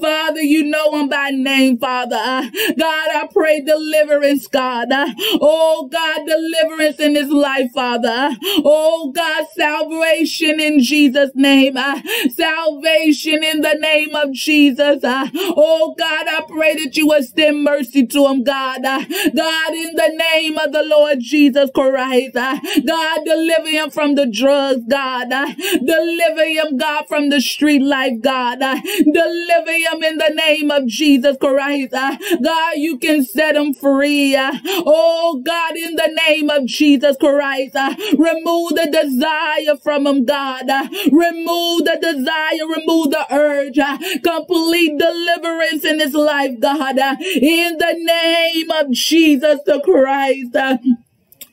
Father, 0.00 0.40
you 0.42 0.64
know 0.64 0.92
him 0.94 1.08
by 1.08 1.30
name, 1.30 1.78
Father. 1.78 2.50
God, 2.78 3.08
I 3.10 3.28
pray 3.32 3.60
deliverance, 3.60 4.46
God. 4.48 4.88
Oh 5.40 5.88
God, 5.90 6.01
deliverance 6.26 6.98
in 7.00 7.14
his 7.14 7.30
life, 7.30 7.70
Father. 7.72 8.30
Oh 8.64 9.12
God, 9.14 9.46
salvation 9.56 10.60
in 10.60 10.80
Jesus' 10.80 11.30
name. 11.34 11.76
Uh, 11.76 12.00
salvation 12.34 13.42
in 13.44 13.60
the 13.60 13.74
name 13.74 14.14
of 14.14 14.32
Jesus. 14.32 15.04
Uh, 15.04 15.28
oh 15.34 15.94
God, 15.98 16.26
I 16.28 16.44
pray 16.48 16.74
that 16.84 16.96
you 16.96 17.12
extend 17.12 17.64
mercy 17.64 18.06
to 18.06 18.26
him, 18.26 18.44
God. 18.44 18.84
Uh, 18.84 19.04
God, 19.34 19.74
in 19.74 19.94
the 19.94 20.20
name 20.34 20.58
of 20.58 20.72
the 20.72 20.82
Lord 20.84 21.18
Jesus 21.20 21.70
Christ. 21.74 22.34
God, 22.34 23.20
deliver 23.24 23.68
him 23.68 23.90
from 23.90 24.14
the 24.14 24.26
drugs, 24.26 24.82
God. 24.88 25.28
Deliver 25.28 26.44
him, 26.46 26.76
God, 26.76 27.06
from 27.08 27.30
the 27.30 27.40
street 27.40 27.82
life, 27.82 28.20
God. 28.20 28.58
Deliver 28.58 29.72
him 29.72 30.02
in 30.02 30.18
the 30.18 30.32
name 30.34 30.70
of 30.70 30.86
Jesus 30.86 31.36
Christ. 31.38 31.92
God, 31.92 32.74
you 32.76 32.98
can 32.98 33.24
set 33.24 33.56
him 33.56 33.74
free. 33.74 34.36
Oh, 34.38 35.42
God, 35.44 35.76
in 35.76 35.91
the 35.96 36.18
name 36.28 36.50
of 36.50 36.66
Jesus 36.66 37.16
Christ. 37.18 37.76
Uh, 37.76 37.94
remove 38.18 38.70
the 38.70 38.88
desire 38.90 39.76
from 39.82 40.06
him, 40.06 40.24
God. 40.24 40.68
Uh, 40.68 40.88
remove 41.10 41.84
the 41.84 41.98
desire, 42.00 42.66
remove 42.66 43.10
the 43.10 43.26
urge. 43.30 43.78
Uh, 43.78 43.98
complete 44.22 44.98
deliverance 44.98 45.84
in 45.84 46.00
his 46.00 46.14
life, 46.14 46.58
God. 46.60 46.98
In 46.98 47.78
the 47.78 47.94
name 47.98 48.70
of 48.70 48.90
Jesus 48.90 49.60
the 49.66 49.80
Christ. 49.80 50.56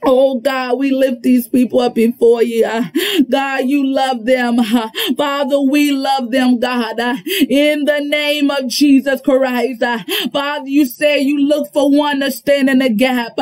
Oh 0.04 0.40
God, 0.40 0.80
we 0.80 0.92
lift 0.92 1.24
these 1.24 1.48
people 1.48 1.82
up 1.82 1.96
before 1.96 2.42
you. 2.42 2.66
Uh, 2.66 2.86
God, 3.30 3.66
you 3.66 3.86
love 3.86 4.26
them. 4.26 4.60
Uh, 4.60 4.90
Father, 5.18 5.60
we 5.60 5.92
love 5.92 6.32
them, 6.32 6.60
God. 6.60 7.00
Uh, 7.00 7.18
in 7.50 7.86
the 7.86 8.00
name 8.00 8.50
of 8.50 8.68
Jesus 8.68 9.22
Christ. 9.22 9.84
Father, 10.32 10.68
you 10.70 10.86
say 10.86 11.20
you 11.20 11.40
look 11.40 11.72
for 11.74 11.92
one 11.92 12.22
to 12.22 12.32
stand 12.32 12.70
in 12.70 12.80
the 12.80 12.90
gap. 12.90 13.38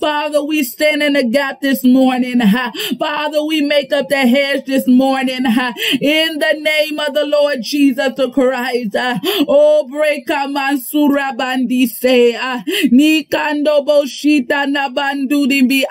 Father, 0.00 0.42
we 0.44 0.64
stand 0.64 1.02
in 1.02 1.12
the 1.14 1.24
gap 1.24 1.60
this 1.60 1.84
morning. 1.84 2.40
Father, 2.98 3.44
we 3.44 3.60
make 3.60 3.92
up 3.92 4.08
the 4.08 4.16
hedge 4.26 4.66
this 4.66 4.86
morning. 4.88 5.44
In 6.00 6.38
the 6.38 6.58
name 6.60 6.98
of 6.98 7.14
the 7.14 7.24
Lord 7.26 7.58
Jesus 7.62 8.14
Christ. 8.34 8.96
Oh, 9.48 9.86
break 9.90 10.28
a 10.28 10.48
mansura 10.48 11.36
bandi 11.36 11.86
say. 11.86 12.32
Nikando 12.92 13.86
boshita 13.86 14.66
nabandu 14.66 15.46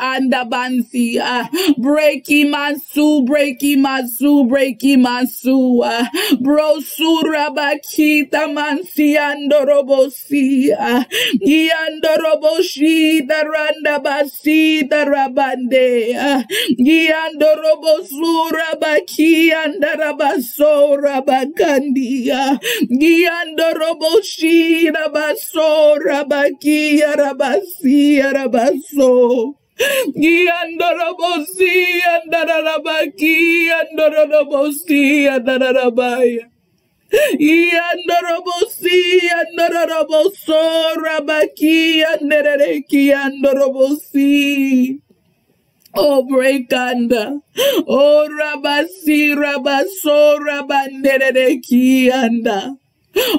bi 0.09 0.17
anda 0.17 0.45
bansi 0.45 1.19
uh, 1.19 1.45
breaki 1.77 2.45
masu 2.49 3.25
breaki 3.25 3.75
masu 3.77 4.47
breaki 4.49 4.97
masu 4.97 5.81
uh, 5.83 6.05
bro 6.41 6.79
surabakita 6.79 8.47
mansi 8.53 9.17
andorobosi 9.17 10.71
uh, 10.71 11.03
yandoroboshi 11.45 13.27
daranda 13.27 13.99
basi 14.03 14.87
darabande 14.89 16.15
yandorobosura 16.77 18.79
baki 18.81 19.51
andarabasora 19.51 21.21
bakandia 21.25 22.59
yandoroboshi 22.89 24.91
rabasora 24.91 26.23
baki 26.29 27.01
arabasi 27.03 28.21
arabaso 28.21 29.55
Yandarabosi, 29.79 31.71
Yandarabaki, 32.03 33.69
Yandarabosi, 33.71 35.01
Yandarabaya. 35.27 36.45
Yandarabosi, 37.39 38.99
Yandaraboso, 39.29 40.95
Rabaki, 40.97 42.03
Yandareki, 42.03 43.13
Yandarabosi. 43.13 44.99
Oh, 45.95 46.25
breakanda. 46.29 47.39
Oh, 47.87 48.27
Rabasi, 48.29 49.35
Rabaso, 49.35 50.39
Rabandereki, 50.39 52.09
Yanda. 52.09 52.75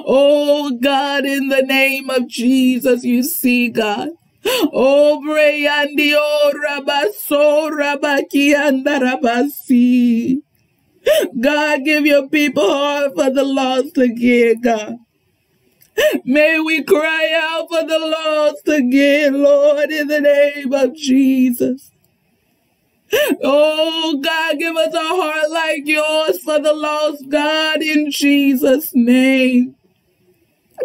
Oh, 0.05 0.71
God, 0.81 1.25
in 1.25 1.49
the 1.49 1.61
name 1.63 2.09
of 2.09 2.27
Jesus, 2.27 3.03
you 3.03 3.23
see, 3.23 3.69
God. 3.69 4.09
Oh, 4.45 5.21
Rabaso, 6.53 7.71
Rabaki, 7.71 8.53
and 8.55 8.85
Rabasi. 8.85 10.37
God, 11.39 11.83
give 11.83 12.05
your 12.05 12.29
people 12.29 12.67
heart 12.67 13.13
for 13.15 13.29
the 13.29 13.43
lost 13.43 13.97
again, 13.97 14.61
God. 14.61 14.95
May 16.25 16.59
we 16.59 16.83
cry 16.83 17.31
out 17.35 17.67
for 17.69 17.85
the 17.85 17.99
lost 17.99 18.67
again, 18.67 19.41
Lord, 19.43 19.91
in 19.91 20.07
the 20.07 20.21
name 20.21 20.73
of 20.73 20.95
Jesus. 20.95 21.91
Oh, 23.43 24.19
God, 24.23 24.57
give 24.57 24.75
us 24.75 24.93
a 24.93 24.99
heart 24.99 25.51
like 25.51 25.85
yours 25.85 26.39
for 26.41 26.59
the 26.59 26.73
lost, 26.73 27.29
God, 27.29 27.81
in 27.81 28.09
Jesus' 28.11 28.91
name. 28.93 29.75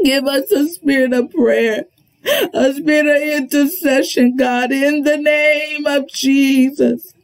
Give 0.05 0.27
us 0.27 0.51
a 0.51 0.69
spirit 0.69 1.13
of 1.13 1.31
prayer 1.31 1.85
a 2.27 2.75
spirit 2.75 3.07
of 3.07 3.23
intercession, 3.23 4.37
God, 4.37 4.73
in 4.73 5.03
the 5.03 5.17
name 5.17 5.87
of 5.87 6.09
Jesus. 6.09 7.15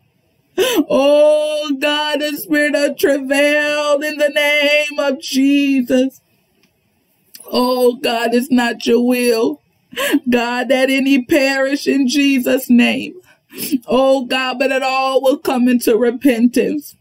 Oh 0.59 1.77
God, 1.81 2.23
a 2.23 2.37
spirit 2.37 2.75
of 2.75 2.99
travail 2.99 4.03
in 4.03 4.19
the 4.19 4.29
name 4.29 4.99
of 4.99 5.21
Jesus. 5.21 6.21
Oh 7.47 7.97
God, 7.97 8.35
it's 8.35 8.51
not 8.51 8.87
your 8.87 9.07
will. 9.07 9.61
God, 10.29 10.69
that 10.69 10.91
any 10.91 11.23
perish 11.23 11.87
in 11.87 12.09
Jesus' 12.09 12.71
name. 12.71 13.15
Oh 13.87 14.25
God, 14.25 14.59
but 14.59 14.73
it 14.73 14.83
all 14.83 15.23
will 15.23 15.38
come 15.38 15.69
into 15.69 15.97
repentance. 15.97 16.97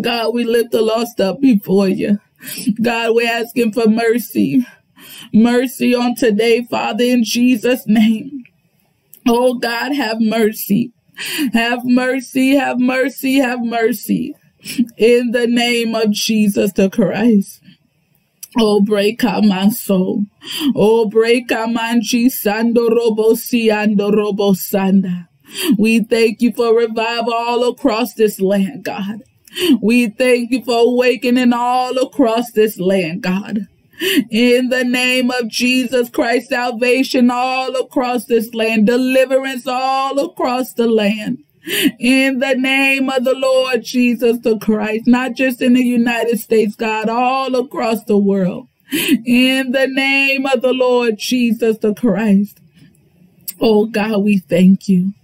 God, 0.00 0.34
we 0.34 0.44
lift 0.44 0.72
the 0.72 0.82
lost 0.82 1.20
up 1.20 1.40
before 1.40 1.88
you. 1.88 2.18
God, 2.82 3.14
we're 3.14 3.30
asking 3.30 3.72
for 3.72 3.86
mercy 3.88 4.66
mercy 5.32 5.94
on 5.94 6.14
today, 6.14 6.64
Father, 6.64 7.04
in 7.04 7.24
Jesus' 7.24 7.84
name. 7.86 8.44
Oh 9.26 9.54
God, 9.54 9.94
have 9.94 10.20
mercy. 10.20 10.92
Have 11.52 11.84
mercy, 11.84 12.56
have 12.56 12.78
mercy, 12.78 13.38
have 13.38 13.60
mercy. 13.62 14.34
In 14.96 15.30
the 15.30 15.46
name 15.46 15.94
of 15.94 16.10
Jesus 16.10 16.72
the 16.72 16.90
Christ. 16.90 17.60
Oh, 18.56 18.80
break 18.80 19.24
out 19.24 19.44
my 19.44 19.68
soul. 19.68 20.24
Oh, 20.76 21.08
break 21.08 21.50
out 21.50 21.72
my 21.72 21.96
sando 21.96 22.88
robo 22.88 23.34
si 23.34 23.68
robo 23.70 24.52
sanda. 24.52 25.28
We 25.76 26.00
thank 26.00 26.40
you 26.40 26.52
for 26.52 26.76
revival 26.76 27.34
all 27.34 27.68
across 27.68 28.14
this 28.14 28.40
land, 28.40 28.84
God. 28.84 29.22
We 29.80 30.08
thank 30.08 30.50
you 30.50 30.64
for 30.64 30.80
awakening 30.80 31.52
all 31.52 31.98
across 31.98 32.52
this 32.52 32.78
land, 32.78 33.22
God. 33.22 33.66
In 34.00 34.70
the 34.70 34.84
name 34.84 35.30
of 35.30 35.48
Jesus 35.48 36.10
Christ, 36.10 36.48
salvation 36.48 37.30
all 37.30 37.76
across 37.76 38.24
this 38.24 38.52
land, 38.52 38.86
deliverance 38.86 39.66
all 39.66 40.18
across 40.18 40.72
the 40.72 40.86
land. 40.86 41.38
In 41.98 42.40
the 42.40 42.54
name 42.54 43.08
of 43.08 43.24
the 43.24 43.34
Lord 43.34 43.84
Jesus 43.84 44.38
the 44.40 44.58
Christ, 44.58 45.06
not 45.06 45.34
just 45.34 45.62
in 45.62 45.74
the 45.74 45.84
United 45.84 46.38
States, 46.40 46.76
God, 46.76 47.08
all 47.08 47.54
across 47.54 48.04
the 48.04 48.18
world. 48.18 48.68
In 49.24 49.72
the 49.72 49.86
name 49.86 50.44
of 50.44 50.60
the 50.60 50.72
Lord 50.72 51.16
Jesus 51.16 51.78
the 51.78 51.94
Christ. 51.94 52.60
Oh 53.60 53.86
God, 53.86 54.18
we 54.18 54.38
thank 54.38 54.88
you. 54.88 55.14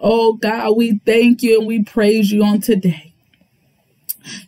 Oh 0.00 0.34
God, 0.34 0.76
we 0.76 1.00
thank 1.06 1.42
you 1.42 1.58
and 1.58 1.66
we 1.66 1.84
praise 1.84 2.30
you 2.30 2.44
on 2.44 2.60
today. 2.60 3.14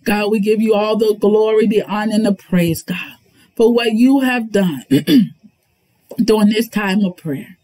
God, 0.04 0.30
we 0.30 0.40
give 0.40 0.60
you 0.60 0.74
all 0.74 0.96
the 0.96 1.16
glory, 1.18 1.66
the 1.66 1.82
honor, 1.82 2.14
and 2.14 2.26
the 2.26 2.34
praise, 2.34 2.82
God 2.82 3.16
for 3.60 3.70
what 3.70 3.92
you 3.92 4.20
have 4.20 4.50
done 4.50 4.86
during 6.16 6.48
this 6.48 6.66
time 6.66 7.04
of 7.04 7.14
prayer. 7.18 7.58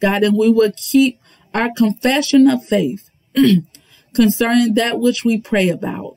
God, 0.00 0.24
and 0.24 0.36
we 0.36 0.50
will 0.50 0.72
keep 0.76 1.20
our 1.54 1.70
confession 1.72 2.50
of 2.50 2.64
faith 2.64 3.10
concerning 4.12 4.74
that 4.74 4.98
which 4.98 5.24
we 5.24 5.40
pray 5.40 5.68
about. 5.68 6.16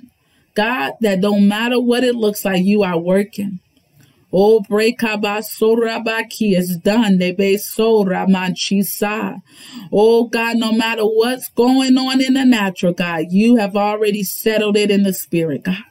God, 0.56 0.94
that 1.02 1.22
don't 1.22 1.48
matter 1.48 1.80
what 1.80 2.04
it 2.04 2.16
looks 2.16 2.44
like, 2.44 2.66
you 2.66 2.82
are 2.82 2.98
working. 2.98 3.60
Oh, 4.34 4.66
Brekabasorabaki 4.68 6.58
is 6.58 6.78
done. 6.78 7.20
They 7.20 7.32
be 7.32 7.58
so 7.58 8.04
Ramanchisa. 8.04 9.44
Oh 9.92 10.24
God, 10.24 10.58
no 10.58 10.72
matter 10.72 11.04
what's 11.04 11.50
going 11.50 12.00
on 12.00 12.20
in 12.20 12.34
the 12.34 12.46
natural, 12.46 12.94
God, 12.94 13.26
you 13.30 13.58
have 13.58 13.76
already 13.76 14.24
settled 14.24 14.76
it 14.76 14.90
in 14.90 15.04
the 15.04 15.14
spirit, 15.14 15.66
God. 15.66 15.84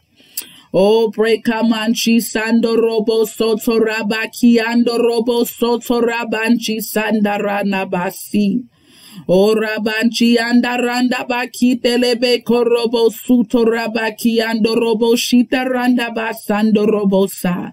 Oh, 0.72 1.10
brekamanchi 1.10 2.20
sando 2.20 2.76
robo 2.76 3.24
soto 3.24 3.78
rabaki 3.80 4.58
ando 4.60 4.98
robo 4.98 5.44
soto 5.44 6.00
rabanchi 6.00 6.78
sandarana 6.80 7.88
basi. 7.88 8.64
O 9.28 9.54
rabanchi 9.54 10.36
andaranda 10.36 11.26
baki 11.26 11.80
telebe 11.80 12.44
korobo 12.44 13.10
suto 13.10 13.64
rabaki 13.64 14.40
ando 14.40 14.74
robo 14.74 15.16
shita 15.16 15.64
randa 15.64 16.10
basando 16.14 16.86
robo 16.86 17.26
sa. 17.26 17.72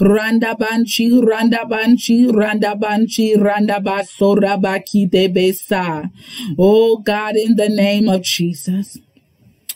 Randa 0.00 0.56
banchi, 0.56 1.10
randa 1.24 1.64
banchi, 1.64 2.26
randa 2.26 2.74
banchi, 2.74 3.36
randa 3.40 3.78
basora 3.80 4.60
baki 4.60 5.08
debesa. 5.08 6.10
Oh 6.58 6.96
God, 6.98 7.36
in 7.36 7.54
the 7.56 7.68
name 7.68 8.08
of 8.08 8.22
Jesus. 8.22 8.98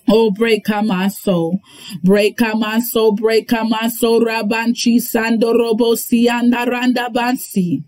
Oh, 0.08 0.30
break 0.30 0.68
my 0.68 1.08
soul. 1.08 1.60
Break 2.02 2.40
my 2.40 2.78
soul. 2.80 3.12
Break 3.14 3.50
my 3.52 3.88
soul. 3.88 4.20
Rabanchi 4.20 4.96
Sandorobo 4.98 5.96
Siandaranda 5.96 7.12
Bansi. 7.12 7.84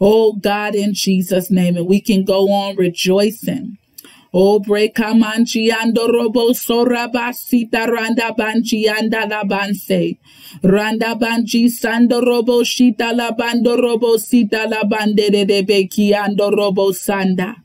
Oh 0.00 0.32
God, 0.34 0.74
in 0.74 0.94
Jesus' 0.94 1.50
name. 1.50 1.76
And 1.76 1.86
we 1.86 2.00
can 2.00 2.24
go 2.24 2.50
on 2.50 2.76
rejoicing. 2.76 3.78
Oh, 4.34 4.58
break 4.58 4.96
manchi 4.96 5.70
andorobo 5.70 6.54
sorabasita 6.54 7.86
randa 7.86 8.32
banchi 8.32 8.88
anda 8.88 9.26
la 9.28 9.44
banse. 9.44 10.18
Randa 10.62 11.14
banchi 11.14 11.68
sandorobo 11.68 12.64
shita 12.64 13.14
la 13.14 13.32
bandorobo 13.32 14.18
sita 14.18 14.66
la 14.68 14.84
bandere 14.84 15.46
de 15.46 15.62
beki 15.62 16.12
andorobo 16.14 16.94
sanda. 16.94 17.56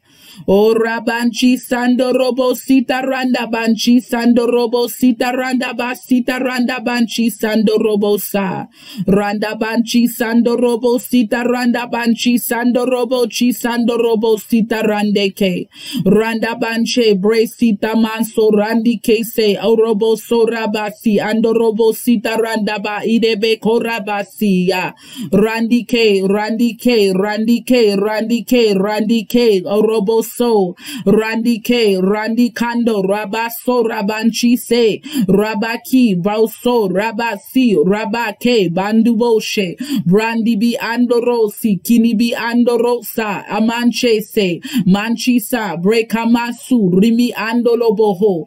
O 0.45 0.73
rabanchi 0.73 1.57
sando 1.57 2.11
robo 2.13 2.53
sita 2.53 3.01
randa 3.01 3.47
banchi 3.47 3.99
sando 4.01 4.45
robo 4.45 4.87
sita 4.87 5.31
randa 5.31 5.73
basita 5.73 6.37
randa 6.39 6.79
banchi 6.79 7.29
sando 7.31 7.77
robo 7.77 8.17
sa. 8.17 8.67
Randa 9.07 9.55
banchi 9.55 10.07
sando 10.07 10.55
robo 10.55 10.99
sita 10.99 11.43
randa 11.43 11.87
banchi 11.87 12.37
sando 12.37 12.85
robo 12.85 13.25
chi 13.27 13.51
sando 13.51 13.97
robo 13.97 14.37
sita 14.37 14.81
rande 14.83 15.33
ke. 15.35 15.67
Randa 16.05 16.55
banche 16.55 17.15
bre 17.19 17.47
sita 17.47 17.95
manso 17.95 18.49
randi 18.51 18.99
ke 18.99 19.23
se 19.23 19.57
o 19.57 19.75
robo 19.75 20.15
so 20.15 20.45
rabasi 20.45 21.17
ando 21.19 21.53
robo 21.53 21.93
sita 21.93 22.37
randa 22.37 22.79
ba 22.79 23.01
idebe 23.03 23.57
korabasi 23.59 24.67
ya. 24.67 24.93
Randi 25.31 25.83
ke, 25.85 26.21
randi 26.27 26.75
ke, 26.75 27.11
randi 27.13 27.63
ke, 27.63 27.95
randi 27.97 28.43
ke, 28.43 28.75
randi 28.75 29.25
ke, 29.25 29.63
o 29.65 29.81
robo 29.81 30.21
so 30.27 30.75
Randi 31.05 31.59
K 31.59 31.97
Randi 31.97 32.51
Kando 32.51 33.03
Rabaso 33.03 33.83
Rabanchi 33.85 34.57
Se 34.57 34.99
Rabaki 35.27 36.21
Bauso 36.21 36.89
Rabasi 36.89 37.75
Rabake 37.85 38.69
Banduboshe 38.73 39.77
Brandi 40.05 40.59
Bi 40.59 40.75
Andorosi 40.79 41.83
Kini 41.83 42.13
Bi 42.13 42.33
Andorosa 42.35 43.45
Amanche 43.47 44.21
Se 44.21 44.59
Manchisa 44.85 45.81
Brekamasu 45.81 46.91
Rimi 47.01 47.33
Andoloboho 47.33 48.45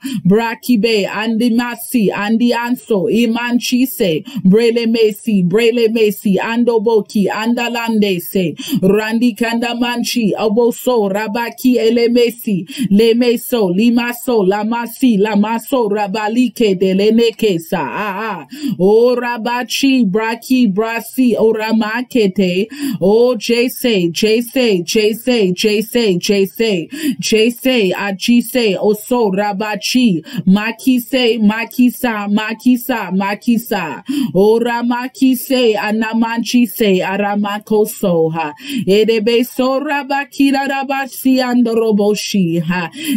Andi 1.06 1.50
Masi 1.50 2.10
Andi 2.10 2.52
Anso 2.52 3.08
Imanchise 3.10 4.24
Brele 4.44 4.86
Mesi 4.86 5.42
Brele 5.42 5.88
Mesi 5.92 6.36
Andoboki 6.38 7.28
Andalande 7.28 8.20
Se 8.20 8.54
Randi 8.82 9.34
manchi 9.78 10.32
Aboso 10.34 11.08
Rabaki 11.10 11.69
Ele 11.78 12.09
mesi, 12.09 12.66
le 12.90 13.14
meso, 13.14 13.70
limaso, 13.70 14.46
la 14.46 14.64
masi, 14.64 15.16
la 15.18 15.37
maso, 15.37 15.88
rabalike 15.88 16.78
de 16.78 16.94
leneke 16.94 17.59
sa, 17.61 17.80
ah, 17.80 18.16
ah. 18.30 18.46
O 18.78 19.14
rabachi, 19.16 20.04
braki, 20.04 20.72
brasi, 20.72 21.35
o 21.38 21.52
ramakete, 21.52 22.66
o 23.00 23.35
jese, 23.37 24.11
jese, 24.12 24.83
jese, 24.85 25.52
jese, 25.54 26.18
jese, 26.18 26.88
jese, 27.20 27.92
achise, 27.94 28.76
oso, 28.78 29.30
rabachi, 29.30 30.22
makise, 30.46 31.38
makisa, 31.40 32.28
makisa, 32.28 33.11
makisa, 33.12 34.02
o 34.35 34.59
ramakise, 34.59 35.76
anamanchise, 35.76 37.02
aramakoso, 37.02 38.33
ha, 38.33 38.54
edebe 38.87 39.44
so 39.44 39.80
rabakira 39.80 40.66
rabasi 40.68 41.40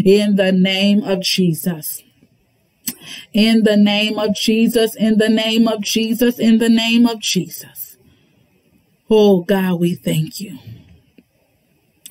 in 0.05 0.35
the 0.35 0.51
name 0.51 1.03
of 1.03 1.21
Jesus. 1.21 2.03
In 3.33 3.63
the 3.63 3.77
name 3.77 4.19
of 4.19 4.35
Jesus, 4.35 4.95
in 4.95 5.17
the 5.17 5.29
name 5.29 5.67
of 5.67 5.81
Jesus, 5.81 6.39
in 6.39 6.57
the 6.59 6.69
name 6.69 7.05
of 7.07 7.19
Jesus. 7.19 7.97
Oh 9.09 9.41
God, 9.41 9.79
we 9.79 9.95
thank 9.95 10.39
you. 10.39 10.59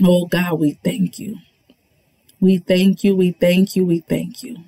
Oh 0.03 0.27
God, 0.27 0.59
we 0.59 0.73
thank 0.85 1.19
you. 1.19 1.39
We 2.41 2.59
thank 2.59 3.05
you, 3.05 3.15
we 3.15 3.33
thank 3.33 3.77
you, 3.77 3.85
we 3.85 4.01
thank 4.01 4.43
you. 4.43 4.65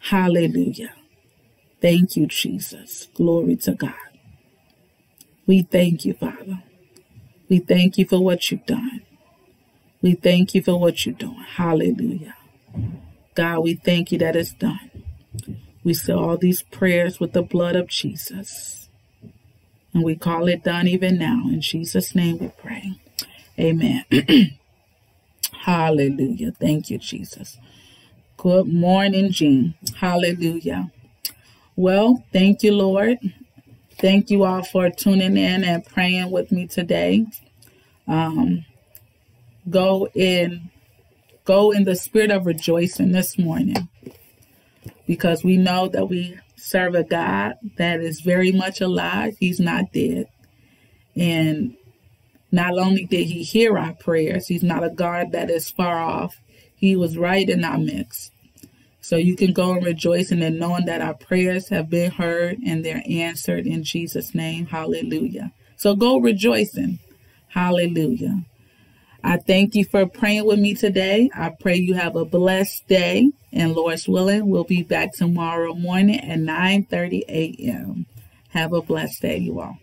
Hallelujah. 0.00 0.94
Thank 1.80 2.16
you, 2.16 2.26
Jesus. 2.26 3.08
Glory 3.14 3.56
to 3.56 3.72
God. 3.72 3.94
We 5.46 5.62
thank 5.62 6.04
you, 6.04 6.14
Father. 6.14 6.62
We 7.48 7.58
thank 7.58 7.98
you 7.98 8.04
for 8.06 8.20
what 8.20 8.50
you've 8.50 8.66
done. 8.66 9.02
We 10.02 10.14
thank 10.14 10.54
you 10.54 10.62
for 10.62 10.78
what 10.78 11.04
you're 11.04 11.14
doing. 11.14 11.44
Hallelujah. 11.56 12.36
God, 13.34 13.60
we 13.60 13.74
thank 13.74 14.12
you 14.12 14.18
that 14.18 14.36
it's 14.36 14.52
done. 14.52 14.90
We 15.84 15.94
say 15.94 16.12
all 16.12 16.36
these 16.36 16.62
prayers 16.62 17.20
with 17.20 17.32
the 17.32 17.42
blood 17.42 17.76
of 17.76 17.88
Jesus. 17.88 18.88
And 19.92 20.04
we 20.04 20.16
call 20.16 20.48
it 20.48 20.64
done 20.64 20.86
even 20.88 21.18
now. 21.18 21.42
In 21.48 21.60
Jesus' 21.60 22.14
name 22.14 22.38
we 22.38 22.48
pray. 22.48 22.94
Amen. 23.58 24.04
Hallelujah. 25.64 26.52
Thank 26.52 26.90
you, 26.90 26.98
Jesus. 26.98 27.58
Good 28.36 28.66
morning, 28.68 29.30
Jean. 29.30 29.74
Hallelujah. 29.96 30.90
Well, 31.76 32.24
thank 32.32 32.62
you, 32.62 32.72
Lord. 32.72 33.18
Thank 33.98 34.30
you 34.30 34.44
all 34.44 34.62
for 34.62 34.88
tuning 34.90 35.36
in 35.36 35.64
and 35.64 35.84
praying 35.84 36.30
with 36.30 36.50
me 36.50 36.66
today. 36.66 37.26
Um, 38.08 38.64
go 39.68 40.08
in 40.14 40.70
go 41.44 41.70
in 41.70 41.84
the 41.84 41.96
spirit 41.96 42.30
of 42.30 42.46
rejoicing 42.46 43.12
this 43.12 43.38
morning 43.38 43.88
because 45.06 45.42
we 45.42 45.56
know 45.56 45.88
that 45.88 46.08
we 46.08 46.38
serve 46.56 46.94
a 46.94 47.02
God 47.02 47.54
that 47.76 48.00
is 48.00 48.20
very 48.20 48.52
much 48.52 48.80
alive. 48.80 49.34
He's 49.40 49.58
not 49.58 49.92
dead. 49.92 50.26
And 51.16 51.76
not 52.52 52.78
only 52.78 53.04
did 53.04 53.26
he 53.26 53.42
hear 53.42 53.78
our 53.78 53.94
prayers, 53.94 54.46
he's 54.46 54.62
not 54.62 54.84
a 54.84 54.90
God 54.90 55.32
that 55.32 55.50
is 55.50 55.70
far 55.70 55.98
off. 55.98 56.36
He 56.74 56.96
was 56.96 57.18
right 57.18 57.48
in 57.48 57.64
our 57.64 57.78
midst. 57.78 58.32
So 59.00 59.16
you 59.16 59.34
can 59.34 59.52
go 59.52 59.72
and 59.72 59.84
rejoicing 59.84 60.42
and 60.42 60.58
knowing 60.58 60.84
that 60.84 61.00
our 61.00 61.14
prayers 61.14 61.68
have 61.70 61.88
been 61.88 62.12
heard 62.12 62.58
and 62.64 62.84
they're 62.84 63.02
answered 63.08 63.66
in 63.66 63.82
Jesus' 63.82 64.34
name. 64.34 64.66
Hallelujah. 64.66 65.52
So 65.76 65.96
go 65.96 66.18
rejoicing. 66.18 66.98
Hallelujah. 67.48 68.44
I 69.22 69.36
thank 69.36 69.74
you 69.74 69.84
for 69.84 70.06
praying 70.06 70.46
with 70.46 70.58
me 70.58 70.74
today. 70.74 71.30
I 71.34 71.50
pray 71.50 71.76
you 71.76 71.94
have 71.94 72.16
a 72.16 72.24
blessed 72.24 72.88
day. 72.88 73.30
And 73.52 73.74
Lord's 73.74 74.08
willing, 74.08 74.48
we'll 74.48 74.64
be 74.64 74.82
back 74.82 75.12
tomorrow 75.14 75.74
morning 75.74 76.20
at 76.20 76.38
9 76.38 76.84
30 76.84 77.24
a.m. 77.28 78.06
Have 78.50 78.72
a 78.72 78.82
blessed 78.82 79.22
day, 79.22 79.38
you 79.38 79.60
all. 79.60 79.76